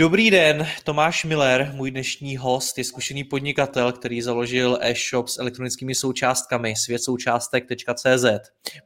Dobrý 0.00 0.30
den, 0.30 0.66
Tomáš 0.84 1.24
Miller, 1.24 1.72
můj 1.74 1.90
dnešní 1.90 2.36
host, 2.36 2.78
je 2.78 2.84
zkušený 2.84 3.24
podnikatel, 3.24 3.92
který 3.92 4.22
založil 4.22 4.78
e-shop 4.80 5.28
s 5.28 5.38
elektronickými 5.38 5.94
součástkami 5.94 6.76
světsoučástek.cz. 6.76 8.24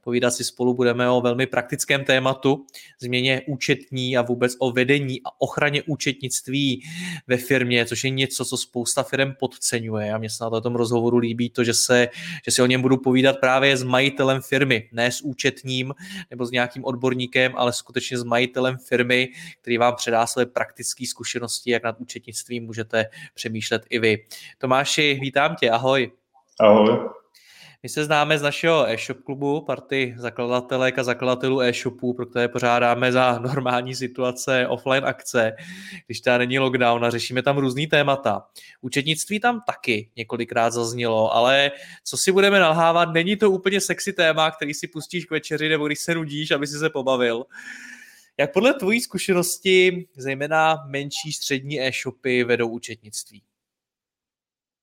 Povídat 0.00 0.34
si 0.34 0.44
spolu 0.44 0.74
budeme 0.74 1.10
o 1.10 1.20
velmi 1.20 1.46
praktickém 1.46 2.04
tématu, 2.04 2.66
změně 3.00 3.42
účetní 3.46 4.16
a 4.16 4.22
vůbec 4.22 4.56
o 4.58 4.70
vedení 4.70 5.20
a 5.24 5.40
ochraně 5.40 5.82
účetnictví 5.82 6.82
ve 7.26 7.36
firmě, 7.36 7.86
což 7.86 8.04
je 8.04 8.10
něco, 8.10 8.44
co 8.44 8.56
spousta 8.56 9.02
firm 9.02 9.32
podceňuje. 9.38 10.12
A 10.12 10.18
mně 10.18 10.30
se 10.30 10.44
na 10.44 10.60
tom 10.60 10.74
rozhovoru 10.74 11.16
líbí 11.16 11.50
to, 11.50 11.64
že, 11.64 11.74
se, 11.74 12.08
že 12.44 12.50
si 12.50 12.62
o 12.62 12.66
něm 12.66 12.82
budu 12.82 12.96
povídat 12.96 13.36
právě 13.40 13.76
s 13.76 13.82
majitelem 13.82 14.42
firmy, 14.42 14.88
ne 14.92 15.12
s 15.12 15.20
účetním 15.20 15.94
nebo 16.30 16.46
s 16.46 16.50
nějakým 16.50 16.84
odborníkem, 16.84 17.52
ale 17.56 17.72
skutečně 17.72 18.18
s 18.18 18.24
majitelem 18.24 18.78
firmy, 18.78 19.28
který 19.60 19.78
vám 19.78 19.94
předá 19.94 20.26
své 20.26 20.46
praktické 20.46 21.03
zkušenosti, 21.06 21.70
jak 21.70 21.82
nad 21.82 21.96
účetnictvím 21.98 22.64
můžete 22.64 23.06
přemýšlet 23.34 23.82
i 23.90 23.98
vy. 23.98 24.26
Tomáši, 24.58 25.18
vítám 25.22 25.56
tě, 25.56 25.70
ahoj. 25.70 26.12
Ahoj. 26.60 26.98
My 27.84 27.88
se 27.88 28.04
známe 28.04 28.38
z 28.38 28.42
našeho 28.42 28.88
e-shop 28.88 29.18
klubu, 29.24 29.60
party 29.60 30.14
zakladatelek 30.18 30.98
a 30.98 31.04
zakladatelů 31.04 31.60
e-shopů, 31.60 32.14
pro 32.14 32.26
které 32.26 32.48
pořádáme 32.48 33.12
za 33.12 33.38
normální 33.38 33.94
situace 33.94 34.66
offline 34.68 35.04
akce, 35.04 35.52
když 36.06 36.20
tady 36.20 36.38
není 36.38 36.58
lockdown 36.58 37.04
a 37.04 37.10
řešíme 37.10 37.42
tam 37.42 37.58
různý 37.58 37.86
témata. 37.86 38.46
Účetnictví 38.80 39.40
tam 39.40 39.60
taky 39.66 40.10
několikrát 40.16 40.70
zaznělo, 40.70 41.34
ale 41.34 41.70
co 42.04 42.16
si 42.16 42.32
budeme 42.32 42.60
nalhávat, 42.60 43.12
není 43.12 43.36
to 43.36 43.50
úplně 43.50 43.80
sexy 43.80 44.12
téma, 44.12 44.50
který 44.50 44.74
si 44.74 44.88
pustíš 44.88 45.24
k 45.24 45.30
večeři 45.30 45.68
nebo 45.68 45.86
když 45.86 45.98
se 45.98 46.14
nudíš, 46.14 46.50
aby 46.50 46.66
si 46.66 46.78
se 46.78 46.90
pobavil. 46.90 47.44
Jak 48.38 48.52
podle 48.52 48.74
tvojí 48.74 49.00
zkušenosti, 49.00 50.08
zejména 50.16 50.76
menší 50.86 51.32
střední 51.32 51.80
e-shopy, 51.80 52.44
vedou 52.44 52.68
účetnictví? 52.68 53.42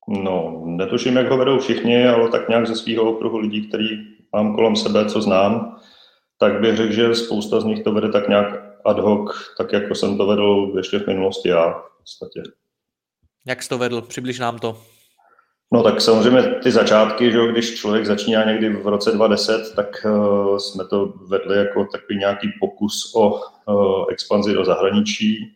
No, 0.07 0.63
netuším, 0.65 1.17
jak 1.17 1.29
ho 1.29 1.37
vedou 1.37 1.59
všichni, 1.59 2.07
ale 2.07 2.29
tak 2.29 2.49
nějak 2.49 2.67
ze 2.67 2.75
svého 2.75 3.11
okruhu 3.11 3.37
lidí, 3.37 3.67
který 3.67 3.87
mám 4.33 4.55
kolem 4.55 4.75
sebe, 4.75 5.09
co 5.09 5.21
znám, 5.21 5.79
tak 6.37 6.61
bych 6.61 6.77
řekl, 6.77 6.93
že 6.93 7.15
spousta 7.15 7.59
z 7.59 7.63
nich 7.63 7.83
to 7.83 7.93
vede 7.93 8.11
tak 8.11 8.29
nějak 8.29 8.47
ad 8.85 8.99
hoc, 8.99 9.31
tak 9.57 9.73
jako 9.73 9.95
jsem 9.95 10.17
to 10.17 10.25
vedl 10.25 10.73
ještě 10.77 10.99
v 10.99 11.07
minulosti 11.07 11.49
já 11.49 11.71
v 11.71 11.97
podstatě. 11.97 12.41
Jak 13.47 13.63
jsi 13.63 13.69
to 13.69 13.77
vedl? 13.77 14.01
Přibliž 14.01 14.39
nám 14.39 14.59
to. 14.59 14.81
No 15.73 15.83
tak 15.83 16.01
samozřejmě 16.01 16.41
ty 16.41 16.71
začátky, 16.71 17.31
že 17.31 17.47
když 17.47 17.75
člověk 17.75 18.05
začíná 18.05 18.43
někdy 18.43 18.69
v 18.69 18.87
roce 18.87 19.11
2010, 19.11 19.75
tak 19.75 20.05
uh, 20.05 20.57
jsme 20.57 20.85
to 20.85 21.13
vedli 21.27 21.57
jako 21.57 21.85
takový 21.85 22.19
nějaký 22.19 22.47
pokus 22.59 23.11
o 23.15 23.29
uh, 23.29 24.05
expanzi 24.09 24.53
do 24.53 24.65
zahraničí, 24.65 25.55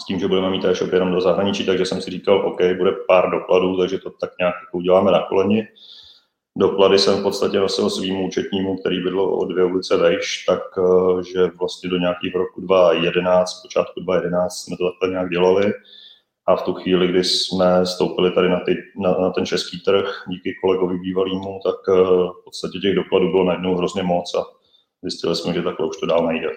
s 0.00 0.04
tím, 0.04 0.18
že 0.18 0.28
budeme 0.28 0.50
mít 0.50 0.64
e-shop 0.64 0.92
jenom 0.92 1.12
do 1.12 1.20
zahraničí, 1.20 1.66
takže 1.66 1.86
jsem 1.86 2.02
si 2.02 2.10
říkal, 2.10 2.46
OK, 2.46 2.60
bude 2.78 2.92
pár 3.08 3.30
dokladů, 3.30 3.78
takže 3.78 3.98
to 3.98 4.10
tak 4.10 4.30
nějak 4.38 4.54
jako 4.66 4.78
uděláme 4.78 5.10
na 5.12 5.22
koleni. 5.22 5.68
Doklady 6.56 6.98
jsem 6.98 7.16
v 7.20 7.22
podstatě 7.22 7.58
nosil 7.58 7.90
svým 7.90 8.20
účetnímu, 8.20 8.76
který 8.76 9.00
bydlo 9.00 9.36
o 9.36 9.44
dvě 9.44 9.64
ulice 9.64 9.96
vejš, 9.96 10.44
tak 10.44 10.78
uh, 10.78 11.22
že 11.22 11.50
vlastně 11.58 11.90
do 11.90 11.98
nějakého 11.98 12.38
roku 12.38 12.60
2011, 12.60 13.62
počátku 13.62 14.00
2011 14.00 14.56
jsme 14.56 14.76
to 14.76 14.90
takhle 14.90 15.08
nějak 15.08 15.30
dělali. 15.30 15.72
A 16.48 16.56
v 16.56 16.62
tu 16.62 16.74
chvíli, 16.74 17.08
kdy 17.08 17.24
jsme 17.24 17.86
stoupili 17.86 18.30
tady 18.32 18.48
na, 18.48 18.60
ty, 18.60 18.76
na, 18.96 19.12
na 19.12 19.30
ten 19.30 19.46
český 19.46 19.80
trh 19.80 20.24
díky 20.28 20.54
kolegovi 20.62 20.98
bývalýmu, 20.98 21.60
tak 21.64 21.88
uh, 21.88 21.96
v 22.40 22.44
podstatě 22.44 22.78
těch 22.78 22.94
dokladů 22.94 23.30
bylo 23.30 23.44
najednou 23.44 23.74
hrozně 23.76 24.02
moc 24.02 24.34
a 24.34 24.44
zjistili 25.02 25.36
jsme, 25.36 25.54
že 25.54 25.62
takhle 25.62 25.86
už 25.86 25.96
to 25.96 26.06
dál 26.06 26.26
nejde. 26.26 26.48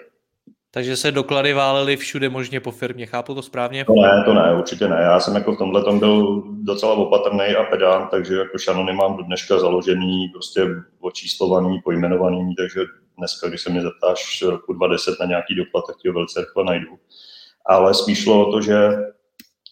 Takže 0.74 0.96
se 0.96 1.12
doklady 1.12 1.52
válely 1.52 1.96
všude 1.96 2.28
možně 2.28 2.60
po 2.60 2.70
firmě, 2.70 3.06
chápu 3.06 3.34
to 3.34 3.42
správně? 3.42 3.84
To 3.84 3.92
ne, 3.94 4.22
to 4.24 4.34
ne, 4.34 4.54
určitě 4.54 4.88
ne. 4.88 4.98
Já 5.02 5.20
jsem 5.20 5.34
jako 5.34 5.52
v 5.52 5.58
tomhle 5.58 5.84
tom 5.84 5.98
byl 5.98 6.42
docela 6.46 6.92
opatrný 6.92 7.44
a 7.44 7.64
pedant, 7.64 8.10
takže 8.10 8.36
jako 8.36 8.58
šanony 8.58 8.92
mám 8.92 9.16
do 9.16 9.22
dneška 9.22 9.58
založený, 9.58 10.28
prostě 10.28 10.66
očíslovaný, 11.00 11.80
pojmenovaný, 11.84 12.54
takže 12.54 12.80
dneska, 13.18 13.48
když 13.48 13.60
se 13.60 13.70
mě 13.70 13.82
zeptáš 13.82 14.42
roku 14.42 14.72
2010 14.72 15.20
na 15.20 15.26
nějaký 15.26 15.54
doklad, 15.54 15.84
tak 15.86 15.96
ti 15.96 16.08
ho 16.08 16.14
velice 16.14 16.40
rychle 16.40 16.64
najdu. 16.64 16.98
Ale 17.66 17.94
spíš 17.94 18.22
šlo 18.22 18.48
o 18.48 18.52
to, 18.52 18.60
že 18.60 18.90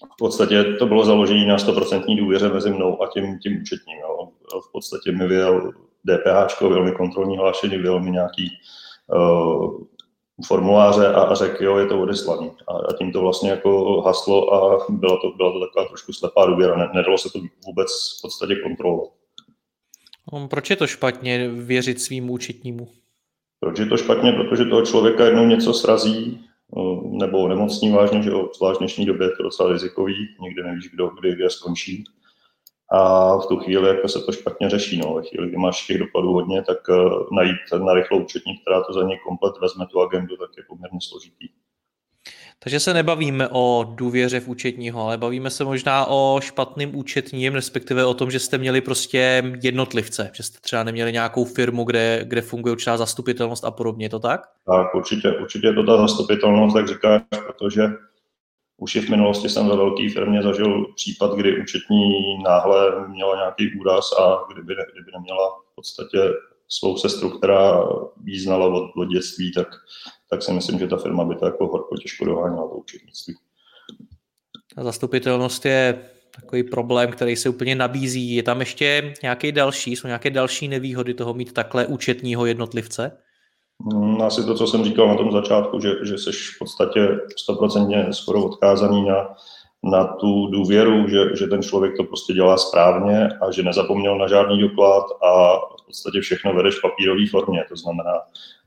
v 0.05 0.17
podstatě 0.19 0.65
to 0.65 0.87
bylo 0.87 1.05
založení 1.05 1.47
na 1.47 1.57
100% 1.57 2.19
důvěře 2.19 2.49
mezi 2.49 2.71
mnou 2.71 3.03
a 3.03 3.07
tím, 3.07 3.39
tím 3.39 3.61
účetním. 3.63 3.99
Jo. 3.99 4.29
V 4.69 4.73
podstatě 4.73 5.13
mi 5.13 5.29
vyjel 5.29 5.73
DPH, 6.05 6.61
vyjel 6.61 6.85
mi 6.85 6.93
kontrolní 6.93 7.37
hlášení, 7.37 7.77
vyjel 7.77 8.01
mi 8.01 8.11
nějaký 8.11 8.51
uh, 9.15 9.81
formuláře 10.47 11.07
a, 11.07 11.21
a 11.21 11.35
řekl, 11.35 11.65
jo, 11.65 11.79
je 11.79 11.87
to 11.87 12.01
odeslaný. 12.01 12.51
A, 12.69 12.73
a 12.73 12.93
tím 12.99 13.13
to 13.13 13.21
vlastně 13.21 13.51
jako 13.51 14.03
haslo 14.03 14.55
a 14.55 14.87
byla 14.89 15.17
to, 15.21 15.33
byla 15.37 15.53
to 15.53 15.61
taková 15.61 15.85
trošku 15.85 16.13
slepá 16.13 16.47
důvěra. 16.47 16.77
Ne, 16.77 16.89
nedalo 16.95 17.19
se 17.19 17.31
to 17.33 17.39
vůbec 17.67 17.89
v 18.19 18.23
podstatě 18.23 18.57
kontrolovat. 18.57 19.09
No, 20.33 20.49
proč 20.49 20.71
je 20.71 20.77
to 20.77 20.87
špatně 20.87 21.49
věřit 21.49 22.01
svým 22.01 22.31
účetnímu? 22.31 22.89
Proč 23.61 23.79
je 23.79 23.87
to 23.87 23.97
špatně? 23.97 24.33
Protože 24.33 24.65
toho 24.65 24.87
člověka 24.87 25.25
jednou 25.25 25.47
něco 25.47 25.75
srazí, 25.75 26.45
nebo 27.05 27.49
nemocní 27.49 27.91
vážně, 27.91 28.23
že 28.23 28.31
zvlášť 28.57 28.77
v 28.77 28.79
dnešní 28.79 29.07
době 29.07 29.27
je 29.27 29.37
to 29.37 29.43
docela 29.43 29.73
rizikový, 29.73 30.15
nikdy 30.41 30.63
nevíš, 30.63 30.89
kdo 30.89 31.09
kdy, 31.09 31.35
kde 31.35 31.51
skončí. 31.51 32.05
A 32.93 33.37
v 33.37 33.47
tu 33.47 33.57
chvíli 33.57 33.89
jako 33.89 34.09
se 34.09 34.21
to 34.21 34.33
špatně 34.33 34.71
řeší. 34.71 34.99
No. 34.99 35.15
Ve 35.15 35.23
chvíli, 35.23 35.49
kdy 35.49 35.57
máš 35.57 35.87
těch 35.87 35.99
dopadů 35.99 36.33
hodně, 36.33 36.63
tak 36.63 36.89
uh, 36.89 37.27
najít 37.33 37.85
na 37.85 37.95
rychlou 37.95 38.23
účetní, 38.23 38.59
která 38.59 38.83
to 38.83 38.93
za 38.93 39.03
ně 39.03 39.19
komplet 39.19 39.55
vezme 39.61 39.87
tu 39.87 40.01
agendu, 40.01 40.37
tak 40.37 40.51
je 40.57 40.63
poměrně 40.69 40.99
složitý. 41.03 41.49
Takže 42.63 42.81
se 42.81 42.95
nebavíme 42.95 43.49
o 43.49 43.85
důvěře 43.95 44.41
v 44.41 44.49
účetního, 44.49 45.03
ale 45.03 45.19
bavíme 45.19 45.51
se 45.51 45.65
možná 45.65 46.07
o 46.07 46.41
špatným 46.43 46.97
účetním, 46.97 47.55
respektive 47.55 48.05
o 48.05 48.15
tom, 48.15 48.31
že 48.31 48.39
jste 48.39 48.59
měli 48.59 48.81
prostě 48.81 49.43
jednotlivce, 49.63 50.31
že 50.35 50.43
jste 50.43 50.59
třeba 50.61 50.85
neměli 50.85 51.13
nějakou 51.13 51.45
firmu, 51.45 51.85
kde, 51.85 52.21
kde 52.25 52.43
funguje 52.43 52.73
určitá 52.73 52.97
zastupitelnost 52.97 53.65
a 53.65 53.71
podobně, 53.71 54.05
je 54.05 54.11
to 54.11 54.19
tak? 54.19 54.41
Tak, 54.67 54.95
určitě, 54.95 55.33
určitě 55.33 55.73
to 55.73 55.83
ta 55.87 55.97
zastupitelnost, 55.97 56.77
tak 56.77 56.89
říkáš, 56.89 57.23
protože 57.47 57.83
už 58.77 58.95
i 58.95 59.01
v 59.01 59.09
minulosti 59.09 59.49
jsem 59.49 59.69
ve 59.69 59.77
velké 59.77 60.09
firmě 60.13 60.43
zažil 60.43 60.87
případ, 60.97 61.35
kdy 61.35 61.63
účetní 61.63 62.03
náhle 62.45 63.09
měla 63.09 63.37
nějaký 63.37 63.81
úraz 63.81 64.13
a 64.13 64.45
kdyby, 64.53 64.75
kdyby 64.93 65.11
neměla 65.15 65.51
v 65.73 65.75
podstatě 65.75 66.19
svou 66.69 66.97
sestru, 66.97 67.31
která 67.31 67.89
jí 68.25 68.41
znala 68.41 68.67
od, 68.67 68.91
od 68.97 69.05
dětství, 69.05 69.53
tak, 69.53 69.69
tak 70.31 70.43
si 70.43 70.53
myslím, 70.53 70.79
že 70.79 70.87
ta 70.87 70.97
firma 70.97 71.25
by 71.25 71.35
to 71.35 71.47
jako 71.47 71.67
horko 71.67 71.97
těžko 71.97 72.25
doháněla 72.25 72.69
to 72.69 72.75
účetnictví. 72.75 73.35
A 74.77 74.85
zastupitelnost 74.85 75.67
je 75.67 76.11
takový 76.41 76.63
problém, 76.63 77.11
který 77.11 77.37
se 77.37 77.49
úplně 77.49 77.75
nabízí. 77.75 78.35
Je 78.35 78.43
tam 78.43 78.61
ještě 78.61 79.15
nějaký 79.23 79.53
další, 79.53 79.97
jsou 79.97 80.07
nějaké 80.07 80.31
další 80.31 80.69
nevýhody 80.69 81.15
toho 81.15 81.35
mít 81.35 81.53
takhle 81.53 81.87
účetního 81.87 82.47
jednotlivce? 82.47 83.19
Hmm, 83.93 84.23
asi 84.23 84.45
to, 84.45 84.55
co 84.55 84.67
jsem 84.67 84.85
říkal 84.85 85.09
na 85.09 85.17
tom 85.17 85.33
začátku, 85.33 85.81
že, 85.81 85.93
že 86.03 86.19
jsi 86.19 86.31
v 86.33 86.59
podstatě 86.59 87.09
stoprocentně 87.37 88.07
skoro 88.11 88.45
odkázaný 88.45 89.09
na, 89.09 89.37
na 89.85 90.05
tu 90.05 90.47
důvěru, 90.47 91.09
že, 91.09 91.37
že 91.37 91.47
ten 91.47 91.63
člověk 91.63 91.97
to 91.97 92.05
prostě 92.05 92.33
dělá 92.33 92.57
správně 92.57 93.29
a 93.29 93.51
že 93.51 93.63
nezapomněl 93.63 94.19
na 94.19 94.29
žádný 94.29 94.61
doklad 94.61 95.05
a 95.23 95.57
v 95.57 95.87
podstatě 95.87 96.21
všechno 96.21 96.55
vedeš 96.55 96.75
v 96.75 96.83
papírové 96.83 97.27
formě. 97.31 97.65
To 97.69 97.77
znamená, 97.77 98.15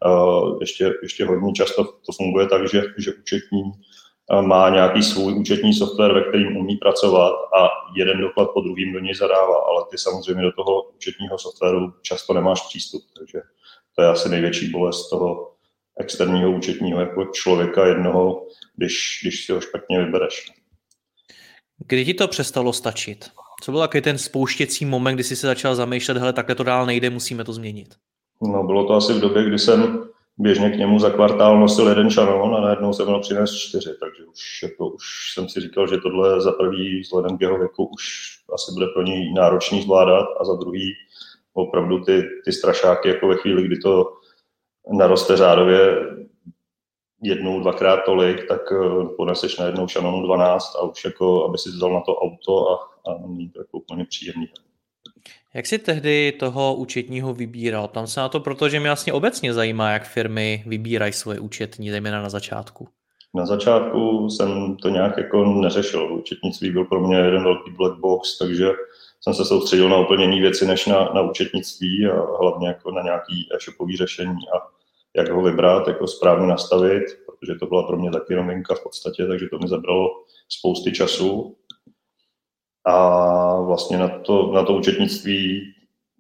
uh, 0.06 0.58
ještě, 0.62 0.94
ještě 1.02 1.26
hodně 1.26 1.54
často 1.54 1.84
to 1.84 2.12
funguje 2.18 2.48
tak, 2.48 2.70
že, 2.70 2.84
že 2.98 3.14
účetní 3.14 3.62
uh, 3.62 4.42
má 4.42 4.70
nějaký 4.70 5.04
svůj 5.04 5.34
účetní 5.34 5.74
software, 5.74 6.14
ve 6.14 6.22
kterým 6.22 6.58
umí 6.58 6.76
pracovat 6.76 7.34
a 7.34 7.70
jeden 7.96 8.22
doklad 8.22 8.50
po 8.54 8.62
druhým 8.62 8.94
do 8.94 9.00
něj 9.00 9.16
zadává, 9.16 9.58
ale 9.58 9.86
ty 9.92 9.98
samozřejmě 9.98 10.44
do 10.44 10.52
toho 10.52 10.84
účetního 10.96 11.38
softwaru 11.38 11.94
často 12.02 12.34
nemáš 12.34 12.62
přístup, 12.62 13.02
takže 13.20 13.42
to 13.96 14.02
je 14.02 14.08
asi 14.08 14.30
největší 14.30 14.70
bolest 14.70 15.10
toho 15.10 15.52
externího 16.00 16.52
účetního 16.52 17.00
jako 17.00 17.26
člověka 17.26 17.86
jednoho, 17.86 18.48
když, 18.76 19.20
když 19.22 19.46
si 19.46 19.54
ho 19.54 19.62
špatně 19.62 20.06
vybereš. 20.06 20.63
Kdy 21.78 22.06
ti 22.06 22.14
to 22.14 22.28
přestalo 22.28 22.74
stačit? 22.74 23.26
Co 23.64 23.72
byl 23.72 23.82
takový 23.82 24.02
ten 24.02 24.18
spouštěcí 24.18 24.86
moment, 24.86 25.16
kdy 25.16 25.24
jsi 25.24 25.36
se 25.36 25.48
začal 25.48 25.76
zamýšlet, 25.76 26.18
hele, 26.18 26.34
takhle 26.34 26.56
to 26.56 26.64
dál 26.64 26.86
nejde, 26.86 27.10
musíme 27.10 27.44
to 27.44 27.54
změnit? 27.54 27.96
No, 28.42 28.64
bylo 28.64 28.88
to 28.88 28.94
asi 28.94 29.14
v 29.14 29.20
době, 29.20 29.46
kdy 29.46 29.60
jsem 29.60 30.04
běžně 30.38 30.70
k 30.70 30.78
němu 30.78 31.00
za 31.00 31.10
kvartál 31.10 31.60
nosil 31.60 31.88
jeden 31.88 32.10
šanon 32.10 32.56
a 32.56 32.62
najednou 32.62 32.94
jsem 32.94 33.06
měl 33.06 33.20
přinést 33.20 33.56
čtyři, 33.56 33.90
takže 34.00 34.24
už, 34.24 34.64
jako, 34.64 34.88
už 34.88 35.04
jsem 35.34 35.50
si 35.50 35.62
říkal, 35.62 35.88
že 35.88 35.98
tohle 35.98 36.42
za 36.42 36.52
prvý 36.52 37.02
vzhledem 37.02 37.38
k 37.38 37.42
jeho 37.42 37.58
věku 37.58 37.86
už 37.86 38.04
asi 38.54 38.72
bude 38.74 38.88
pro 38.88 39.04
něj 39.04 39.34
náročný 39.34 39.82
zvládat 39.82 40.26
a 40.40 40.46
za 40.46 40.54
druhý 40.54 40.94
opravdu 41.54 42.04
ty, 42.04 42.24
ty 42.46 42.52
strašáky 42.52 43.10
jako 43.10 43.28
ve 43.28 43.36
chvíli, 43.36 43.64
kdy 43.64 43.78
to 43.80 44.14
naroste 44.98 45.38
řádově 45.38 45.98
jednou, 47.24 47.60
dvakrát 47.60 47.98
tolik, 48.06 48.48
tak 48.48 48.62
eh, 48.72 49.06
poneseš 49.18 49.58
na 49.58 49.66
jednou 49.66 49.88
šanonu 49.88 50.24
12 50.24 50.76
a 50.76 50.82
už 50.82 51.06
jako, 51.06 51.46
aby 51.46 51.58
si 51.58 51.70
vzal 51.70 51.94
na 51.94 52.02
to 52.02 52.16
auto 52.16 52.72
a, 52.72 52.76
a 53.12 53.18
není 53.28 53.50
to 53.50 53.60
jako 53.60 53.78
úplně 53.78 54.06
příjemný. 54.06 54.50
Jak 55.54 55.66
si 55.66 55.78
tehdy 55.78 56.32
toho 56.32 56.76
účetního 56.76 57.34
vybíral? 57.34 57.88
Tam 57.88 58.08
se 58.08 58.20
na 58.20 58.30
to, 58.30 58.40
protože 58.40 58.80
mě 58.80 58.90
vlastně 58.90 59.14
obecně 59.14 59.54
zajímá, 59.54 59.92
jak 59.92 60.08
firmy 60.08 60.64
vybírají 60.68 61.14
svoje 61.14 61.40
účetní, 61.40 61.92
zejména 61.92 62.22
na 62.22 62.30
začátku. 62.30 62.88
Na 63.36 63.46
začátku 63.46 64.30
jsem 64.30 64.78
to 64.78 64.90
nějak 64.90 65.18
jako 65.18 65.46
neřešil. 65.46 66.14
Účetnictví 66.14 66.72
byl 66.72 66.86
pro 66.86 67.08
mě 67.08 67.18
jeden 67.18 67.44
velký 67.44 67.72
black 67.72 68.00
box, 68.00 68.38
takže 68.38 68.70
jsem 69.22 69.34
se 69.34 69.46
soustředil 69.46 69.90
na 69.90 69.98
úplně 69.98 70.24
jiné 70.24 70.42
věci 70.42 70.66
než 70.66 70.86
na, 70.86 71.10
na 71.14 71.22
účetnictví 71.22 72.06
a 72.06 72.38
hlavně 72.42 72.68
jako 72.68 72.92
na 72.92 73.02
nějaký 73.02 73.50
e-shopové 73.56 73.98
řešení 73.98 74.50
a 74.56 74.74
jak 75.16 75.30
ho 75.30 75.42
vybrat, 75.42 75.88
jako 75.88 76.08
správně 76.08 76.48
nastavit, 76.48 77.04
protože 77.26 77.60
to 77.60 77.66
byla 77.66 77.84
pro 77.84 77.98
mě 77.98 78.12
taky 78.12 78.36
novinka 78.36 78.76
v 78.76 78.84
podstatě, 78.84 79.28
takže 79.28 79.48
to 79.50 79.60
mi 79.60 79.68
zabralo 79.68 80.10
spousty 80.50 80.92
času. 80.92 81.56
A 82.86 83.62
vlastně 83.62 83.98
na 83.98 84.08
to, 84.08 84.52
na 84.52 84.64
to 84.64 84.74
účetnictví 84.74 85.74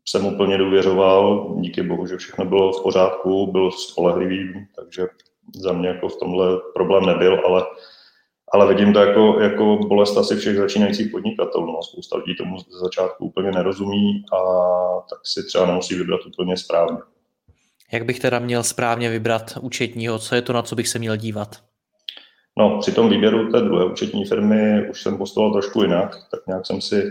jsem 0.05 0.25
úplně 0.25 0.57
důvěřoval, 0.57 1.53
díky 1.59 1.83
bohu, 1.83 2.07
že 2.07 2.17
všechno 2.17 2.45
bylo 2.45 2.71
v 2.71 2.83
pořádku, 2.83 3.51
byl 3.51 3.71
spolehlivý, 3.71 4.67
takže 4.75 5.07
za 5.55 5.73
mě 5.73 5.87
jako 5.87 6.09
v 6.09 6.19
tomhle 6.19 6.57
problém 6.73 7.05
nebyl, 7.05 7.41
ale, 7.45 7.65
ale 8.53 8.67
vidím 8.67 8.93
to 8.93 8.99
jako, 8.99 9.39
jako 9.39 9.77
bolest 9.87 10.17
asi 10.17 10.35
všech 10.35 10.57
začínajících 10.57 11.11
podnikatelů. 11.11 11.65
No. 11.65 11.83
Spousta 11.83 12.17
lidí 12.17 12.35
tomu 12.35 12.59
z 12.59 12.65
začátku 12.69 13.25
úplně 13.25 13.51
nerozumí 13.51 14.25
a 14.33 14.39
tak 15.09 15.19
si 15.23 15.43
třeba 15.43 15.65
nemusí 15.65 15.95
vybrat 15.95 16.25
úplně 16.25 16.57
správně. 16.57 16.97
Jak 17.93 18.05
bych 18.05 18.19
teda 18.19 18.39
měl 18.39 18.63
správně 18.63 19.09
vybrat 19.09 19.57
účetního? 19.61 20.19
Co 20.19 20.35
je 20.35 20.41
to, 20.41 20.53
na 20.53 20.61
co 20.61 20.75
bych 20.75 20.87
se 20.87 20.99
měl 20.99 21.17
dívat? 21.17 21.55
No, 22.57 22.79
při 22.79 22.91
tom 22.91 23.09
výběru 23.09 23.51
té 23.51 23.61
druhé 23.61 23.85
účetní 23.85 24.25
firmy 24.25 24.89
už 24.89 25.01
jsem 25.01 25.17
postoval 25.17 25.51
trošku 25.51 25.81
jinak, 25.81 26.15
tak 26.31 26.47
nějak 26.47 26.65
jsem 26.65 26.81
si 26.81 27.03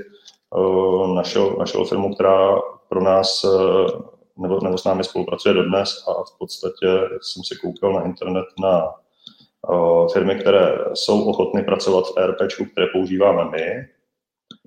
uh, 0.56 1.14
našel, 1.14 1.56
našel 1.58 1.84
firmu, 1.84 2.14
která 2.14 2.60
pro 2.88 3.02
nás 3.02 3.44
uh, 3.44 3.86
nebo, 4.38 4.60
nebo 4.60 4.78
s 4.78 4.84
námi 4.84 5.04
spolupracuje 5.04 5.54
dodnes 5.54 6.04
a 6.08 6.12
v 6.12 6.38
podstatě 6.38 6.86
jsem 7.20 7.42
si 7.44 7.56
koukal 7.56 7.92
na 7.92 8.04
internet 8.04 8.46
na 8.62 8.88
uh, 9.68 10.12
firmy, 10.12 10.34
které 10.34 10.78
jsou 10.94 11.24
ochotny 11.24 11.62
pracovat 11.62 12.04
v 12.06 12.18
ERP, 12.18 12.38
které 12.72 12.86
používáme 12.92 13.50
my, 13.50 13.88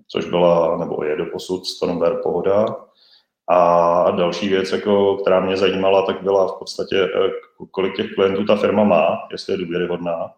což 0.08 0.26
byla 0.26 0.78
nebo 0.78 1.04
je 1.04 1.16
do 1.16 1.26
posud 1.26 1.66
Stormware 1.66 2.20
Pohoda. 2.24 2.66
A 3.50 4.12
další 4.12 4.50
věc, 4.50 4.72
jako, 4.72 5.18
která 5.18 5.40
mě 5.40 5.58
zajímala, 5.58 6.06
tak 6.06 6.24
byla 6.24 6.48
v 6.48 6.60
podstatě, 6.60 7.10
kolik 7.72 7.96
těch 7.96 8.14
klientů 8.14 8.46
ta 8.46 8.56
firma 8.56 8.84
má, 8.84 9.28
jestli 9.32 9.54
je 9.54 9.58
důvěryhodná. 9.58 10.32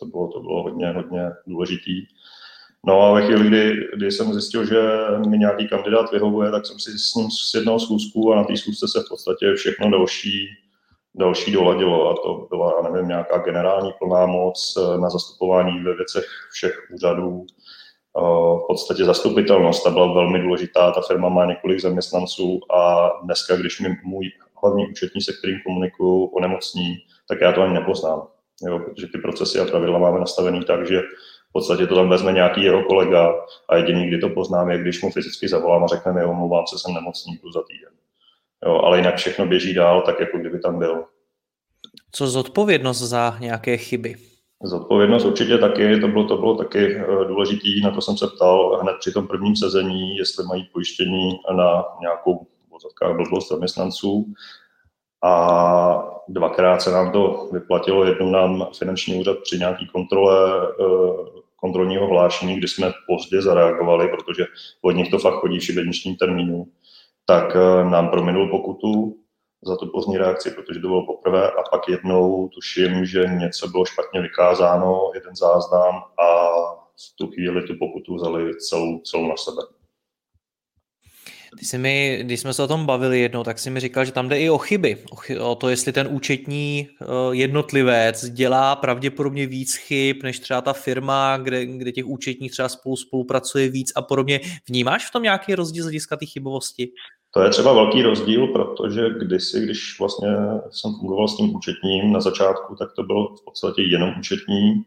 To 0.00 0.06
bylo, 0.06 0.28
to 0.28 0.40
bylo 0.40 0.62
hodně, 0.62 0.92
hodně 0.92 1.30
důležitý. 1.46 2.06
No 2.86 3.02
a 3.02 3.12
ve 3.12 3.22
chvíli, 3.26 3.48
kdy, 3.48 3.88
kdy 3.96 4.12
jsem 4.12 4.32
zjistil, 4.32 4.64
že 4.64 4.80
mi 5.28 5.38
nějaký 5.38 5.68
kandidát 5.68 6.12
vyhovuje, 6.12 6.50
tak 6.50 6.66
jsem 6.66 6.78
si 6.78 6.98
s 6.98 7.14
ním 7.14 7.28
sjednal 7.30 7.78
schůzku 7.78 8.32
a 8.32 8.36
na 8.36 8.44
té 8.44 8.56
schůzce 8.56 8.86
se 8.88 9.00
v 9.00 9.08
podstatě 9.08 9.54
všechno 9.54 9.90
další, 9.90 10.48
další 11.14 11.52
doladilo. 11.52 12.10
A 12.10 12.14
to 12.22 12.46
byla, 12.50 12.74
já 12.76 12.90
nevím, 12.90 13.08
nějaká 13.08 13.38
generální 13.38 13.92
plná 13.98 14.26
moc 14.26 14.74
eh, 14.78 14.98
na 14.98 15.10
zastupování 15.10 15.82
ve 15.82 15.94
věcech 15.94 16.24
všech 16.52 16.78
úřadů. 16.94 17.46
Eh, 18.18 18.58
v 18.58 18.64
podstatě 18.68 19.04
zastupitelnost, 19.04 19.84
ta 19.84 19.90
byla 19.90 20.12
velmi 20.14 20.38
důležitá, 20.38 20.90
ta 20.90 21.00
firma 21.00 21.28
má 21.28 21.44
několik 21.44 21.80
zaměstnanců 21.80 22.60
a 22.74 23.10
dneska, 23.22 23.56
když 23.56 23.80
mi 23.80 23.96
můj 24.04 24.30
hlavní 24.62 24.86
účetní, 24.90 25.20
se 25.20 25.32
kterým 25.32 25.60
komunikuju, 25.66 26.24
onemocní, 26.24 26.96
tak 27.28 27.40
já 27.40 27.52
to 27.52 27.62
ani 27.62 27.74
nepoznám. 27.74 28.22
Jo, 28.68 28.78
protože 28.78 29.06
ty 29.06 29.18
procesy 29.18 29.60
a 29.60 29.64
pravidla 29.64 29.98
máme 29.98 30.20
nastavený 30.20 30.64
tak, 30.64 30.88
že 30.88 31.02
podstatě 31.54 31.86
to 31.86 31.94
tam 31.94 32.08
vezme 32.08 32.32
nějaký 32.32 32.62
jeho 32.62 32.82
kolega 32.82 33.34
a 33.68 33.76
jediný, 33.76 34.06
kdy 34.06 34.18
to 34.18 34.28
poznám, 34.28 34.70
je, 34.70 34.78
když 34.78 35.02
mu 35.02 35.10
fyzicky 35.10 35.48
zavolám 35.48 35.84
a 35.84 35.86
řekne 35.86 36.12
mi, 36.12 36.24
omlouvám 36.24 36.66
se, 36.66 36.78
jsem 36.78 36.94
nemocný, 36.94 37.40
za 37.54 37.62
týden. 37.62 37.92
Jo, 38.66 38.74
ale 38.74 38.98
jinak 38.98 39.16
všechno 39.16 39.46
běží 39.46 39.74
dál, 39.74 40.02
tak 40.02 40.20
jako 40.20 40.38
kdyby 40.38 40.58
tam 40.58 40.78
byl. 40.78 41.04
Co 42.12 42.26
zodpovědnost 42.26 42.98
za 42.98 43.36
nějaké 43.40 43.76
chyby? 43.76 44.16
Zodpovědnost 44.64 45.24
určitě 45.24 45.58
taky, 45.58 46.00
to 46.00 46.08
bylo, 46.08 46.24
to 46.24 46.36
bylo 46.36 46.56
taky 46.56 46.96
eh, 46.96 47.24
důležitý, 47.28 47.80
na 47.80 47.90
to 47.90 48.00
jsem 48.00 48.16
se 48.16 48.26
ptal 48.26 48.78
hned 48.82 48.96
při 49.00 49.12
tom 49.12 49.26
prvním 49.26 49.56
sezení, 49.56 50.16
jestli 50.16 50.44
mají 50.44 50.68
pojištění 50.72 51.30
na 51.56 51.84
nějakou 52.00 52.46
v 53.02 53.16
blbost 53.16 53.48
zaměstnanců 53.48 54.26
a 55.24 56.10
dvakrát 56.28 56.82
se 56.82 56.90
nám 56.90 57.12
to 57.12 57.48
vyplatilo. 57.52 58.04
Jednou 58.04 58.30
nám 58.30 58.66
finanční 58.78 59.20
úřad 59.20 59.38
při 59.38 59.58
nějaké 59.58 59.86
kontrole 59.92 60.68
eh, 60.68 60.84
kontrolního 61.56 62.06
hlášení, 62.06 62.56
kdy 62.56 62.68
jsme 62.68 62.92
pozdě 63.06 63.42
zareagovali, 63.42 64.08
protože 64.08 64.44
od 64.82 64.90
nich 64.90 65.10
to 65.10 65.18
fakt 65.18 65.34
chodí 65.34 65.58
v 65.58 65.64
šibeničním 65.64 66.16
termínu, 66.16 66.66
tak 67.26 67.56
eh, 67.56 67.84
nám 67.90 68.08
prominul 68.08 68.48
pokutu 68.48 69.16
za 69.66 69.76
tu 69.76 69.86
pozdní 69.86 70.18
reakci, 70.18 70.50
protože 70.50 70.80
to 70.80 70.88
bylo 70.88 71.06
poprvé 71.06 71.50
a 71.50 71.62
pak 71.70 71.88
jednou 71.88 72.48
tuším, 72.48 73.06
že 73.06 73.24
něco 73.26 73.68
bylo 73.68 73.84
špatně 73.84 74.20
vykázáno, 74.20 75.10
jeden 75.14 75.36
záznam 75.36 75.94
a 75.94 76.26
v 76.96 77.16
tu 77.18 77.26
chvíli 77.26 77.62
tu 77.62 77.74
pokutu 77.78 78.14
vzali 78.14 78.56
celou, 78.56 78.98
celou 78.98 79.28
na 79.28 79.36
sebe. 79.36 79.62
Ty 81.58 81.64
jsi 81.64 81.78
mi, 81.78 82.18
když 82.22 82.40
jsme 82.40 82.54
se 82.54 82.62
o 82.62 82.68
tom 82.68 82.86
bavili 82.86 83.20
jednou, 83.20 83.44
tak 83.44 83.58
jsi 83.58 83.70
mi 83.70 83.80
říkal, 83.80 84.04
že 84.04 84.12
tam 84.12 84.28
jde 84.28 84.40
i 84.40 84.50
o 84.50 84.58
chyby. 84.58 85.04
O, 85.10 85.16
chy, 85.16 85.38
o 85.38 85.54
to, 85.54 85.68
jestli 85.68 85.92
ten 85.92 86.08
účetní 86.10 86.88
uh, 87.00 87.34
jednotlivec 87.34 88.24
dělá 88.24 88.76
pravděpodobně 88.76 89.46
víc 89.46 89.74
chyb, 89.76 90.16
než 90.22 90.38
třeba 90.38 90.60
ta 90.60 90.72
firma, 90.72 91.36
kde, 91.36 91.66
kde 91.66 91.92
těch 91.92 92.06
účetních 92.06 92.52
třeba 92.52 92.68
spolu 92.68 92.96
spolupracuje 92.96 93.68
víc 93.68 93.92
a 93.96 94.02
podobně. 94.02 94.40
Vnímáš 94.68 95.08
v 95.08 95.12
tom 95.12 95.22
nějaký 95.22 95.54
rozdíl 95.54 95.82
z 95.82 95.86
hlediska 95.86 96.16
té 96.16 96.26
chybovosti? 96.26 96.88
To 97.34 97.42
je 97.42 97.50
třeba 97.50 97.72
velký 97.72 98.02
rozdíl, 98.02 98.46
protože 98.46 99.10
kdysi, 99.18 99.60
když 99.60 100.00
vlastně 100.00 100.28
jsem 100.70 100.94
fungoval 100.94 101.28
s 101.28 101.36
tím 101.36 101.56
účetním 101.56 102.12
na 102.12 102.20
začátku, 102.20 102.76
tak 102.76 102.92
to 102.96 103.02
byl 103.02 103.26
v 103.26 103.44
podstatě 103.44 103.82
jenom 103.82 104.14
účetní, 104.18 104.84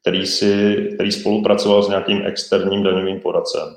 který, 0.00 0.26
si, 0.26 0.74
který 0.94 1.12
spolupracoval 1.12 1.82
s 1.82 1.88
nějakým 1.88 2.22
externím 2.26 2.82
daňovým 2.82 3.20
poradcem. 3.20 3.76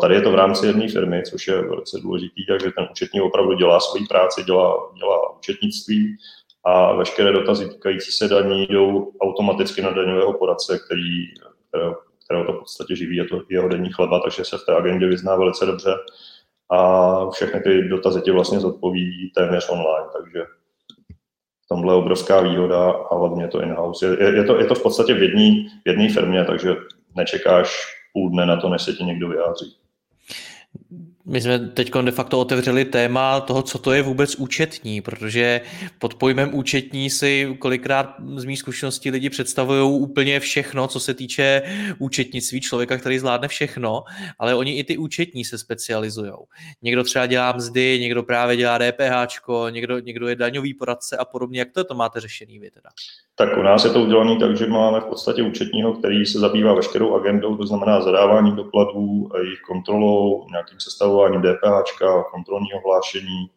Tady 0.00 0.14
je 0.14 0.20
to 0.20 0.30
v 0.30 0.34
rámci 0.34 0.66
jedné 0.66 0.88
firmy, 0.88 1.22
což 1.30 1.48
je 1.48 1.62
velice 1.62 2.00
důležitý, 2.02 2.46
takže 2.46 2.70
ten 2.76 2.88
účetní 2.90 3.20
opravdu 3.20 3.54
dělá 3.54 3.80
svoji 3.80 4.06
práci, 4.06 4.44
dělá, 4.44 4.92
dělá 4.98 5.36
účetnictví 5.36 6.16
a 6.64 6.92
veškeré 6.92 7.32
dotazy 7.32 7.68
týkající 7.68 8.12
se 8.12 8.28
daní 8.28 8.66
jdou 8.66 9.12
automaticky 9.20 9.82
na 9.82 9.90
daňového 9.90 10.32
poradce, 10.32 10.78
který, 10.78 11.24
kterého 12.24 12.44
to 12.46 12.52
v 12.52 12.58
podstatě 12.58 12.96
živí, 12.96 13.16
je 13.16 13.24
to 13.24 13.42
jeho 13.48 13.68
denní 13.68 13.90
chleba, 13.92 14.20
takže 14.20 14.44
se 14.44 14.58
v 14.58 14.64
té 14.66 14.76
agendě 14.76 15.06
vyzná 15.06 15.36
velice 15.36 15.66
dobře 15.66 15.94
a 16.72 17.30
všechny 17.30 17.60
ty 17.60 17.88
dotazy 17.88 18.20
ti 18.20 18.30
vlastně 18.30 18.60
zodpoví 18.60 19.32
téměř 19.34 19.68
online, 19.68 20.08
takže 20.16 20.42
tomhle 21.72 21.94
je 21.94 21.98
obrovská 21.98 22.40
výhoda 22.40 22.90
a 22.90 23.14
hlavně 23.14 23.48
to 23.48 23.62
in-house. 23.62 24.06
Je, 24.06 24.36
je, 24.36 24.44
to, 24.44 24.58
je 24.58 24.66
to 24.66 24.74
v 24.74 24.82
podstatě 24.82 25.14
v 25.14 25.22
jedné 25.86 26.08
firmě, 26.14 26.44
takže 26.44 26.74
nečekáš 27.16 27.86
půl 28.12 28.30
dne 28.30 28.46
na 28.46 28.56
to, 28.56 28.68
než 28.68 28.82
se 28.82 28.92
ti 28.92 29.04
někdo 29.04 29.28
vyjádří. 29.28 29.76
My 31.26 31.40
jsme 31.40 31.58
teď 31.58 31.92
de 32.02 32.10
facto 32.10 32.40
otevřeli 32.40 32.84
téma 32.84 33.40
toho, 33.40 33.62
co 33.62 33.78
to 33.78 33.92
je 33.92 34.02
vůbec 34.02 34.34
účetní, 34.34 35.00
protože 35.00 35.60
pod 35.98 36.14
pojmem 36.14 36.54
účetní 36.54 37.10
si 37.10 37.56
kolikrát 37.58 38.14
z 38.36 38.44
mých 38.44 38.58
zkušeností 38.58 39.10
lidi 39.10 39.30
představují 39.30 40.00
úplně 40.00 40.40
všechno, 40.40 40.88
co 40.88 41.00
se 41.00 41.14
týče 41.14 41.62
účetnictví, 41.98 42.60
člověka, 42.60 42.98
který 42.98 43.18
zvládne 43.18 43.48
všechno, 43.48 44.02
ale 44.38 44.54
oni 44.54 44.78
i 44.78 44.84
ty 44.84 44.98
účetní 44.98 45.44
se 45.44 45.58
specializují. 45.58 46.32
Někdo 46.82 47.04
třeba 47.04 47.26
dělá 47.26 47.52
mzdy, 47.52 47.98
někdo 48.00 48.22
právě 48.22 48.56
dělá 48.56 48.78
DPH, 48.78 49.48
někdo, 49.70 49.98
někdo 49.98 50.28
je 50.28 50.36
daňový 50.36 50.74
poradce 50.74 51.16
a 51.16 51.24
podobně. 51.24 51.58
Jak 51.58 51.72
to, 51.72 51.84
to 51.84 51.94
máte 51.94 52.20
řešený 52.20 52.58
vy 52.58 52.70
teda? 52.70 52.90
Tak 53.34 53.58
u 53.58 53.62
nás 53.62 53.84
je 53.84 53.90
to 53.90 54.02
udělané 54.02 54.36
tak, 54.40 54.56
že 54.56 54.66
máme 54.66 55.00
v 55.00 55.04
podstatě 55.04 55.42
účetního, 55.42 55.92
který 55.92 56.26
se 56.26 56.38
zabývá 56.38 56.74
veškerou 56.74 57.14
agendou, 57.14 57.56
to 57.56 57.66
znamená 57.66 58.00
zadávání 58.00 58.56
dokladů, 58.56 59.28
jejich 59.42 59.60
kontrolou, 59.60 60.46
nějakým 60.50 60.80
sestavováním 61.12 61.42
DPH, 61.42 62.30
kontrolního 62.30 62.80
hlášení. 62.84 63.50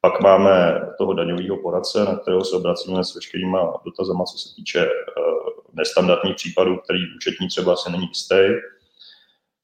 Pak 0.00 0.20
máme 0.20 0.80
toho 0.98 1.12
daňového 1.12 1.56
poradce, 1.56 2.04
na 2.04 2.16
kterého 2.16 2.44
se 2.44 2.56
obracíme 2.56 3.04
s 3.04 3.14
veškerýma 3.14 3.80
dotazama, 3.84 4.24
co 4.24 4.38
se 4.38 4.54
týče 4.56 4.86
uh, 4.86 5.48
nestandardních 5.72 6.36
případů, 6.36 6.76
který 6.76 6.98
účetní 7.16 7.48
třeba 7.48 7.76
se 7.76 7.90
není 7.90 8.08
jistý. 8.08 8.44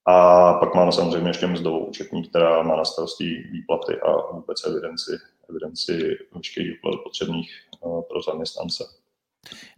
A 0.07 0.53
pak 0.55 0.75
máme 0.75 0.93
samozřejmě 0.93 1.31
ještě 1.31 1.47
mzdovou 1.47 1.87
účetní, 1.87 2.25
která 2.25 2.63
má 2.63 2.77
na 2.77 2.85
starosti 2.85 3.25
výplaty 3.53 4.01
a 4.01 4.33
vůbec 4.33 4.65
evidenci, 4.67 5.13
evidenci 5.51 6.19
veškerých 6.35 6.79
potřebných 7.05 7.51
pro 7.81 8.23
zaměstnance. 8.23 8.85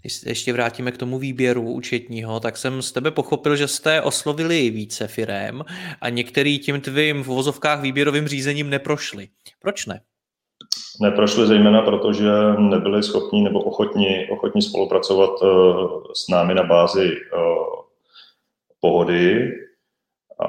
Když 0.01 0.13
se 0.13 0.29
ještě 0.29 0.53
vrátíme 0.53 0.93
k 0.93 0.99
tomu 0.99 1.19
výběru 1.19 1.63
účetního, 1.63 2.41
tak 2.41 2.57
jsem 2.57 2.83
z 2.83 2.93
tebe 2.93 3.11
pochopil, 3.11 3.57
že 3.57 3.69
jste 3.69 4.03
oslovili 4.03 4.71
více 4.71 5.09
firem 5.09 5.65
a 6.01 6.09
některý 6.09 6.59
tím 6.59 6.81
tvým 6.81 7.23
v 7.23 7.29
uvozovkách 7.29 7.81
výběrovým 7.81 8.29
řízením 8.29 8.71
neprošli. 8.71 9.29
Proč 9.61 9.87
ne? 9.87 10.01
Neprošli 11.01 11.47
zejména 11.47 11.83
proto, 11.83 12.13
že 12.13 12.31
nebyli 12.59 13.03
schopni 13.03 13.43
nebo 13.43 13.61
ochotni, 13.61 14.29
ochotni 14.31 14.63
spolupracovat 14.63 15.43
uh, 15.43 16.03
s 16.15 16.29
námi 16.29 16.55
na 16.55 16.63
bázi 16.63 17.11
uh, 17.11 17.83
pohody 18.81 19.53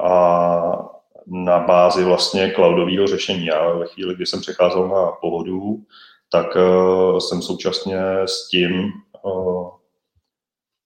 a 0.02 0.88
na 1.26 1.58
bázi 1.58 2.04
vlastně 2.04 2.52
cloudového 2.54 3.06
řešení. 3.06 3.46
Já 3.46 3.72
ve 3.72 3.86
chvíli, 3.86 4.14
kdy 4.14 4.26
jsem 4.26 4.40
přecházel 4.40 4.88
na 4.88 5.06
pohodu, 5.20 5.82
tak 6.32 6.56
uh, 6.56 7.18
jsem 7.18 7.42
současně 7.42 8.00
s 8.26 8.48
tím 8.48 8.92
uh, 9.22 9.68